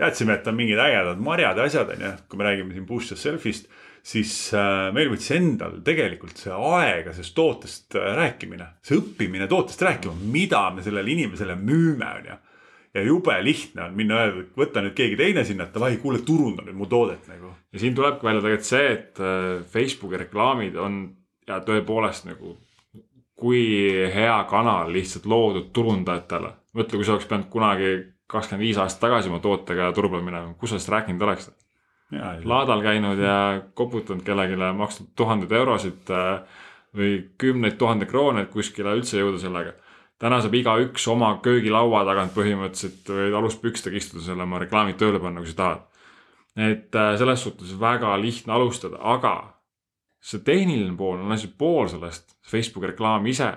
teadsime, 0.00 0.36
et 0.38 0.48
on 0.50 0.58
mingid 0.58 0.80
ägedad 0.80 1.22
marjad 1.22 1.60
ja 1.60 1.68
asjad, 1.68 1.94
on 1.94 2.04
ju, 2.06 2.10
kui 2.28 2.40
me 2.40 2.48
räägime 2.48 2.74
siin 2.74 2.86
Boost 2.88 3.14
Yourselfist, 3.14 3.70
siis 4.02 4.34
äh, 4.56 4.88
meil 4.96 5.10
võttis 5.12 5.32
endal 5.36 5.80
tegelikult 5.84 6.40
see 6.40 6.52
aega 6.52 7.12
sellest 7.12 7.36
tootest 7.36 7.98
äh, 8.00 8.12
rääkimine, 8.18 8.70
see 8.86 8.98
õppimine 9.00 9.48
tootest 9.50 9.82
rääkima, 9.84 10.16
mida 10.32 10.66
me 10.74 10.84
sellele 10.84 11.12
inimesele 11.16 11.58
müüme, 11.60 12.14
on 12.20 12.30
ju 12.32 12.38
ja 12.94 13.02
jube 13.06 13.36
lihtne 13.44 13.84
on 13.84 13.92
minna 13.94 14.16
öelda, 14.24 14.42
võta 14.58 14.82
nüüd 14.82 14.96
keegi 14.98 15.18
teine 15.20 15.44
sinna, 15.46 15.68
et 15.68 15.76
davai, 15.76 15.92
kuule, 16.02 16.24
turunda 16.26 16.64
nüüd 16.66 16.78
mu 16.78 16.88
toodet 16.90 17.28
nagu. 17.30 17.52
ja 17.70 17.82
siin 17.82 17.94
tulebki 17.94 18.26
välja 18.26 18.42
tegelikult 18.42 18.66
see, 18.66 18.88
et 18.96 19.20
äh, 19.22 19.60
Facebooki 19.70 20.18
reklaamid 20.24 20.80
on 20.80 21.04
ja 21.46 21.60
tõepoolest 21.66 22.26
nagu 22.26 22.56
kui 23.40 23.62
hea 24.12 24.36
kanal 24.50 24.90
lihtsalt 24.92 25.28
loodud 25.30 25.70
turundajatele. 25.72 26.52
mõtle, 26.76 26.98
kui 26.98 27.06
sa 27.06 27.16
oleks 27.16 27.28
pidanud 27.30 27.48
kunagi 27.52 27.92
kakskümmend 28.30 28.62
viis 28.64 28.78
aastat 28.78 29.08
tagasi 29.08 29.30
oma 29.30 29.40
tootega 29.42 29.90
turule 29.96 30.22
minema, 30.22 30.54
kus 30.54 30.70
sa 30.70 30.78
sellest 30.78 30.94
rääkinud 30.94 31.26
oleks? 31.26 31.50
laadal 32.44 32.82
käinud 32.82 33.18
ja 33.22 33.62
koputanud 33.74 34.24
kellelegi, 34.26 34.56
maksnud 34.74 35.12
tuhandeid 35.16 35.52
eurosid 35.54 36.10
äh, 36.10 36.40
või 36.96 37.12
kümneid 37.38 37.76
tuhandeid 37.78 38.10
kroone, 38.10 38.42
et 38.42 38.50
kuskile 38.50 38.96
üldse 38.98 39.20
jõuda 39.20 39.38
sellega. 39.38 39.76
täna 40.18 40.40
saab 40.42 40.54
igaüks 40.54 41.06
oma 41.08 41.30
köögilaua 41.42 42.02
tagant 42.04 42.34
põhimõtteliselt 42.34 43.08
või 43.08 43.30
aluspükstega 43.38 43.96
istuda 43.96 44.24
selle 44.24 44.42
oma 44.42 44.58
reklaamid 44.58 44.98
tööle 44.98 45.20
panna, 45.20 45.40
kui 45.40 45.52
sa 45.52 45.56
tahad. 45.62 45.86
et 46.56 46.94
äh, 46.94 47.16
selles 47.16 47.42
suhtes 47.42 47.78
väga 47.80 48.16
lihtne 48.20 48.52
alustada, 48.52 48.98
aga 48.98 49.54
see 50.20 50.42
tehniline 50.44 50.96
pool 50.96 51.20
on 51.22 51.32
ainult 51.32 51.56
pool 51.58 51.88
sellest, 51.88 52.34
Facebooki 52.42 52.90
reklaam 52.92 53.26
ise. 53.26 53.54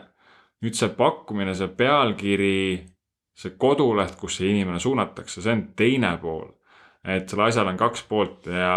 nüüd 0.61 0.77
see 0.77 0.89
pakkumine, 0.89 1.55
see 1.55 1.67
pealkiri 1.67 2.92
see 3.33 3.55
koduleht, 3.57 4.15
kus 4.19 4.37
see 4.39 4.51
inimene 4.53 4.79
suunatakse, 4.79 5.41
see 5.41 5.55
on 5.55 5.65
teine 5.77 6.17
pool. 6.21 6.51
et 7.03 7.27
sellel 7.27 7.49
asjal 7.49 7.67
on 7.67 7.77
kaks 7.77 8.05
poolt 8.07 8.45
ja 8.47 8.75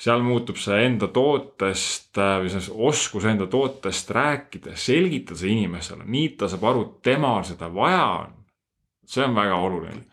seal 0.00 0.22
muutub 0.24 0.56
see 0.56 0.78
enda 0.86 1.10
tootest 1.12 2.16
või 2.16 2.48
see 2.52 2.76
oskus 2.88 3.26
enda 3.28 3.44
tootest 3.52 4.12
rääkida, 4.16 4.72
selgitada 4.80 5.36
see 5.42 5.52
inimesele, 5.58 6.06
nii 6.08 6.36
ta 6.40 6.48
saab 6.48 6.64
aru, 6.70 6.84
temal 7.04 7.42
seda 7.44 7.68
vaja 7.74 8.04
on. 8.22 8.36
see 9.10 9.24
on 9.26 9.34
väga 9.34 9.56
oluline. 9.58 10.04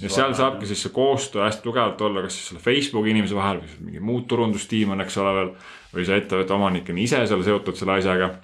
ja 0.00 0.10
seal 0.10 0.34
saabki 0.34 0.66
siis 0.66 0.82
see 0.82 0.92
koostöö 0.92 1.44
hästi 1.44 1.62
tugevalt 1.62 2.00
olla, 2.00 2.22
kas 2.24 2.34
siis 2.34 2.48
selle 2.48 2.64
Facebooki 2.64 3.14
inimese 3.14 3.36
vahel 3.36 3.60
või 3.62 3.90
mingi 3.90 4.00
muud 4.00 4.26
turundustiim 4.26 4.96
on, 4.96 5.04
eks 5.04 5.18
ole 5.22 5.34
veel. 5.38 5.54
või 5.94 6.06
see 6.08 6.18
ettevõtte 6.18 6.54
omanik 6.56 6.90
on 6.90 6.98
ise 6.98 7.26
seal 7.26 7.42
seotud 7.44 7.76
selle 7.78 8.00
asjaga. 8.00 8.34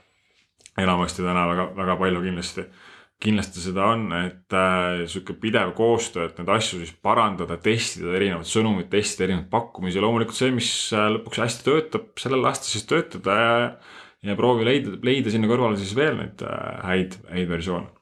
enamasti 0.79 1.23
täna 1.23 1.49
väga, 1.49 1.71
väga 1.77 1.97
palju 1.97 2.23
kindlasti 2.23 2.69
kindlasti 3.23 3.63
seda 3.63 3.87
on, 3.95 4.05
et 4.17 4.57
äh, 4.57 5.05
sihuke 5.11 5.37
pidev 5.41 5.73
koostöö, 5.79 6.29
et 6.29 6.39
neid 6.41 6.51
asju 6.57 6.81
siis 6.83 6.93
parandada, 7.05 7.57
testida 7.63 8.13
erinevaid 8.19 8.49
sõnumeid, 8.49 8.91
testida 8.93 9.29
erinevaid 9.29 9.51
pakkumisi, 9.53 10.03
loomulikult 10.03 10.39
see, 10.39 10.53
mis 10.55 10.71
äh, 10.97 11.09
lõpuks 11.15 11.43
hästi 11.45 11.67
töötab, 11.69 12.11
sellel 12.21 12.45
lasta 12.45 12.69
siis 12.69 12.87
töötada 12.91 13.39
ja. 13.39 13.57
ja 14.29 14.39
proovi 14.39 14.67
leida, 14.69 14.97
leida 15.07 15.33
sinna 15.33 15.51
kõrvale 15.51 15.79
siis 15.81 15.95
veel 15.97 16.19
neid 16.21 16.45
äh, 16.45 16.79
häid, 16.91 17.19
häid 17.31 17.51
versioone. 17.55 17.93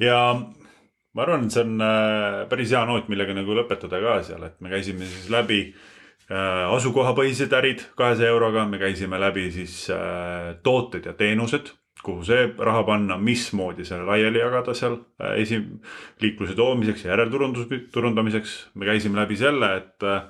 ja 0.00 0.20
ma 0.36 1.26
arvan, 1.26 1.48
et 1.48 1.56
see 1.56 1.66
on 1.66 1.86
äh, 1.86 2.42
päris 2.52 2.76
hea 2.76 2.84
noot, 2.86 3.10
millega 3.10 3.34
nagu 3.36 3.56
lõpetada 3.56 4.02
ka 4.04 4.20
seal, 4.26 4.46
et 4.46 4.60
me 4.62 4.70
käisime 4.70 5.08
siis 5.10 5.26
läbi 5.32 5.62
äh, 5.72 6.70
asukohapõhised 6.76 7.56
ärid 7.56 7.88
kahesaja 7.98 8.30
euroga, 8.30 8.68
me 8.68 8.78
käisime 8.82 9.18
läbi 9.18 9.48
siis 9.54 9.82
äh, 9.96 10.54
tooted 10.62 11.10
ja 11.10 11.18
teenused 11.18 11.74
kuhu 12.04 12.24
see 12.24 12.50
raha 12.58 12.82
panna, 12.88 13.16
mismoodi 13.20 13.84
selle 13.84 14.06
laiali 14.08 14.40
jagada 14.40 14.74
seal 14.76 14.96
äh, 15.20 15.36
esi-, 15.42 15.62
liikluse 16.22 16.56
toomiseks 16.56 17.04
ja 17.04 17.14
järelturundus, 17.14 17.68
turundamiseks. 17.92 18.54
me 18.74 18.88
käisime 18.88 19.20
läbi 19.20 19.36
selle, 19.40 19.74
et 19.82 20.06
äh, 20.08 20.22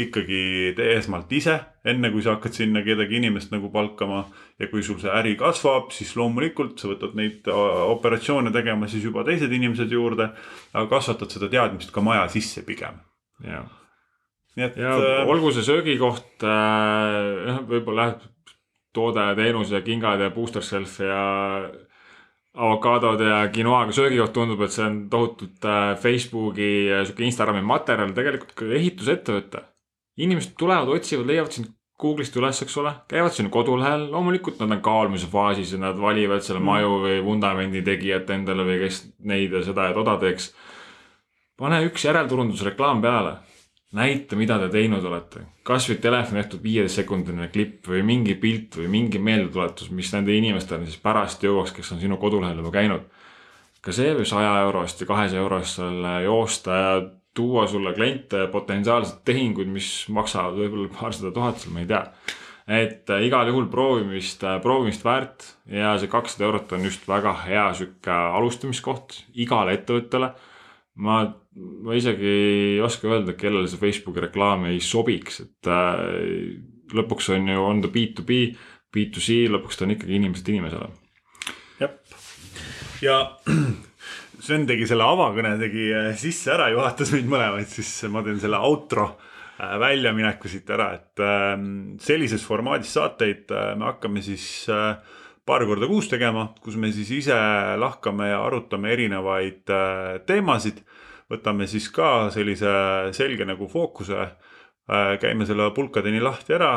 ikkagi 0.00 0.72
tee 0.78 0.94
esmalt 0.96 1.32
ise, 1.34 1.58
enne 1.84 2.12
kui 2.14 2.22
sa 2.24 2.36
hakkad 2.36 2.56
sinna 2.56 2.84
kedagi 2.86 3.18
inimest 3.18 3.52
nagu 3.52 3.72
palkama. 3.72 4.24
ja 4.60 4.68
kui 4.68 4.82
sul 4.84 4.98
see 5.00 5.12
äri 5.12 5.36
kasvab, 5.40 5.90
siis 5.96 6.12
loomulikult 6.16 6.80
sa 6.80 6.88
võtad 6.92 7.16
neid 7.18 7.48
äh, 7.48 7.60
operatsioone 7.90 8.52
tegema 8.54 8.88
siis 8.88 9.04
juba 9.04 9.24
teised 9.28 9.52
inimesed 9.52 9.92
juurde. 9.92 10.30
aga 10.72 10.86
kasvatad 10.88 11.36
seda 11.36 11.52
teadmist 11.52 11.92
ka 11.92 12.00
maja 12.00 12.28
sisse 12.32 12.64
pigem. 12.64 12.96
jah. 13.44 13.68
ja 14.56 14.96
olgu 15.28 15.52
see 15.52 15.68
söögikoht 15.68 16.44
äh,, 16.48 17.60
võib-olla 17.68 18.12
jah 18.12 18.28
toode 18.92 19.22
ja 19.22 19.34
teenus 19.38 19.70
ja 19.70 19.80
kingad 19.86 20.20
ja 20.20 20.30
booster 20.34 20.62
shelf 20.62 20.98
ja 21.00 21.22
avokaadod 22.54 23.20
ja 23.22 23.42
quinoaga 23.54 23.92
söögikoht 23.94 24.32
tundub, 24.34 24.62
et 24.66 24.74
see 24.74 24.86
on 24.86 25.02
tohutult 25.10 25.64
äh, 25.64 25.92
Facebooki 25.98 26.70
ja 26.88 27.04
sihuke 27.04 27.26
Instagrami 27.26 27.62
materjal, 27.62 28.14
tegelikult 28.16 28.56
ka 28.58 28.70
ehitusettevõte. 28.80 29.66
inimesed 30.20 30.56
tulevad, 30.58 30.88
otsivad, 30.90 31.26
leiavad 31.26 31.54
sind 31.54 31.70
Google'ist 32.00 32.36
üles, 32.36 32.58
eks 32.64 32.76
ole, 32.80 32.90
käivad 33.08 33.34
sinu 33.36 33.50
kodulehel, 33.52 34.06
loomulikult 34.12 34.60
nad 34.62 34.72
on 34.72 34.82
kaalumise 34.84 35.28
faasis 35.30 35.74
ja 35.74 35.78
nad 35.82 35.98
valivad 36.00 36.42
selle 36.44 36.60
mm. 36.60 36.66
maju 36.66 36.98
või 37.04 37.18
vundamendi 37.24 37.82
tegijat 37.84 38.30
endale 38.32 38.64
või 38.64 38.78
kes 38.82 39.02
neid 39.28 39.52
ja 39.52 39.62
seda 39.64 39.90
ja 39.90 39.96
toda 39.96 40.16
teeks. 40.22 40.50
pane 41.60 41.82
üks 41.86 42.04
järelturundusreklaam 42.08 43.02
peale 43.04 43.36
näita, 43.96 44.36
mida 44.38 44.58
te 44.62 44.68
teinud 44.70 45.04
olete, 45.06 45.44
kasvõi 45.66 45.98
telefoni 46.02 46.42
tehtud 46.42 46.62
viieteistsekundine 46.62 47.48
klipp 47.50 47.88
või 47.90 48.02
mingi 48.06 48.36
pilt 48.38 48.78
või 48.78 48.90
mingi 48.92 49.18
meeldetuletus, 49.22 49.90
mis 49.94 50.12
nende 50.14 50.34
inimestele 50.36 50.86
siis 50.86 51.00
pärast 51.02 51.42
jõuaks, 51.42 51.74
kes 51.74 51.90
on 51.96 52.02
sinu 52.02 52.18
kodulehel 52.22 52.60
juba 52.62 52.74
käinud. 52.76 53.08
ka 53.80 53.92
see 53.96 54.12
võib 54.14 54.28
saja 54.28 54.60
euro 54.66 54.82
eest 54.84 55.00
ja 55.00 55.06
kahesaja 55.08 55.40
euro 55.40 55.58
eest 55.58 55.80
sulle 55.80 56.12
joosta 56.22 56.76
ja 56.76 56.92
tuua 57.34 57.66
sulle 57.66 57.94
kliente, 57.94 58.46
potentsiaalseid 58.52 59.24
tehinguid, 59.24 59.68
mis 59.70 60.06
maksavad 60.08 60.58
võib-olla 60.58 60.90
paarsada 60.94 61.32
tuhat 61.34 61.58
seal, 61.58 61.74
ma 61.74 61.80
ei 61.80 61.90
tea. 61.90 62.04
et 62.70 63.10
äh, 63.10 63.24
igal 63.26 63.48
juhul 63.48 63.66
proovimist, 63.66 64.44
äh, 64.44 64.60
proovimist 64.62 65.04
väärt 65.04 65.46
ja 65.66 65.96
see 65.98 66.08
kakssada 66.08 66.46
eurot 66.46 66.72
on 66.72 66.84
just 66.86 67.08
väga 67.08 67.32
hea 67.42 67.66
sihuke 67.74 68.14
alustamiskoht 68.38 69.24
igale 69.34 69.74
ettevõttele 69.74 70.30
ma, 70.94 71.24
ma 71.56 71.96
isegi 71.98 72.30
ei 72.30 72.80
oska 72.84 73.10
öelda, 73.10 73.34
kellele 73.38 73.68
see 73.70 73.80
Facebooki 73.80 74.22
reklaam 74.26 74.68
ei 74.70 74.78
sobiks, 74.84 75.40
et 75.46 75.70
äh, 75.70 76.58
lõpuks 76.94 77.30
on 77.34 77.48
ju, 77.50 77.62
on 77.64 77.82
ta 77.84 77.90
B2B, 77.92 78.40
B2C, 78.90 79.44
lõpuks 79.50 79.78
ta 79.78 79.86
on 79.86 79.94
ikkagi 79.96 80.18
inimesest 80.18 80.50
inimesele. 80.54 80.90
jah, 81.82 81.94
ja 83.02 83.20
Sven 84.40 84.64
tegi 84.68 84.86
selle 84.88 85.04
avakõne, 85.04 85.56
tegi 85.60 85.90
äh, 85.92 86.12
sisse 86.18 86.54
ära, 86.54 86.70
juhatas 86.72 87.12
meid 87.14 87.28
mõlemaid, 87.28 87.68
siis 87.68 87.90
ma 88.12 88.22
teen 88.24 88.40
selle 88.40 88.60
outro 88.64 89.06
äh, 89.10 89.74
väljamineku 89.80 90.48
siit 90.48 90.70
ära, 90.72 90.90
et 90.96 91.22
äh, 91.24 91.52
sellises 92.02 92.44
formaadis 92.46 92.94
saateid 92.96 93.52
me 93.76 93.90
hakkame 93.90 94.24
siis 94.24 94.46
paar 95.46 95.64
korda 95.68 95.88
kuus 95.90 96.08
tegema, 96.08 96.48
kus 96.62 96.78
me 96.80 96.92
siis 96.94 97.10
ise 97.18 97.36
lahkame 97.80 98.30
ja 98.30 98.40
arutame 98.46 98.92
erinevaid 98.94 99.72
teemasid. 100.28 100.84
Võtame 101.30 101.68
siis 101.70 101.88
ka 101.94 102.30
sellise 102.34 102.70
selge 103.16 103.46
nagu 103.48 103.68
fookuse. 103.70 104.30
Äh, 104.90 105.14
käime 105.22 105.46
selle 105.46 105.68
pulkadeni 105.74 106.18
lahti 106.22 106.56
ära, 106.56 106.72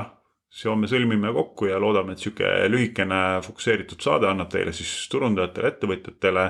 seome, 0.53 0.85
sõlmime 0.89 1.31
kokku 1.33 1.65
ja 1.71 1.79
loodame, 1.81 2.13
et 2.13 2.21
sihuke 2.21 2.49
lühikene 2.69 3.41
fokusseeritud 3.41 4.03
saade 4.05 4.29
annab 4.29 4.51
teile 4.53 4.73
siis 4.75 4.91
turundajatele, 5.09 5.71
ettevõtjatele 5.73 6.43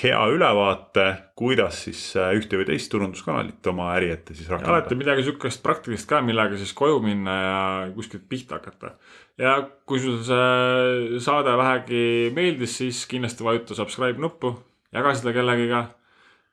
hea 0.00 0.18
ülevaate, 0.30 1.06
kuidas 1.36 1.82
siis 1.86 2.00
äh, 2.16 2.30
ühte 2.38 2.60
või 2.60 2.68
teist 2.68 2.90
turunduskanalit 2.92 3.66
oma 3.72 3.90
äri 3.96 4.12
ette 4.14 4.36
siis 4.36 4.48
rakendada. 4.50 4.78
alati 4.78 4.98
midagi 4.98 5.24
sihukest 5.26 5.62
praktilist 5.64 6.06
ka, 6.08 6.20
millega 6.24 6.58
siis 6.60 6.70
koju 6.76 7.00
minna 7.02 7.34
ja 7.40 7.56
kuskilt 7.96 8.28
pihta 8.30 8.60
hakata. 8.60 8.94
ja 9.42 9.56
kui 9.88 9.98
sul 10.02 10.20
see 10.26 11.18
saade 11.24 11.56
vähegi 11.58 12.04
meeldis, 12.36 12.78
siis 12.78 13.02
kindlasti 13.10 13.44
vajuta 13.44 13.76
subscribe 13.78 14.22
nuppu, 14.22 14.54
jaga 14.94 15.16
seda 15.18 15.34
kellegiga. 15.34 15.88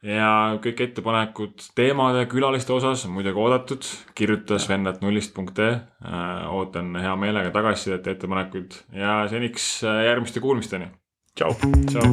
Ja 0.06 0.58
kõik 0.64 0.82
ettepanekud 0.88 1.66
teemade, 1.78 2.26
külaliste 2.32 2.74
osas 2.76 3.06
on 3.08 3.16
muidugi 3.18 3.40
oodatud, 3.42 3.84
kirjuta 4.16 4.60
sven.nullist.ee. 4.62 5.72
Äh, 6.06 6.54
ootan 6.54 6.96
hea 6.96 7.16
meelega 7.20 7.52
tagasisidet 7.56 8.06
ja 8.08 8.12
ettepanekuid 8.16 8.72
ja 8.96 9.22
seniks 9.32 9.84
äh, 9.84 10.06
järgmiste 10.10 10.40
kuulmisteni. 10.44 10.88
tšau. 11.36 11.52
tšau. 11.92 12.08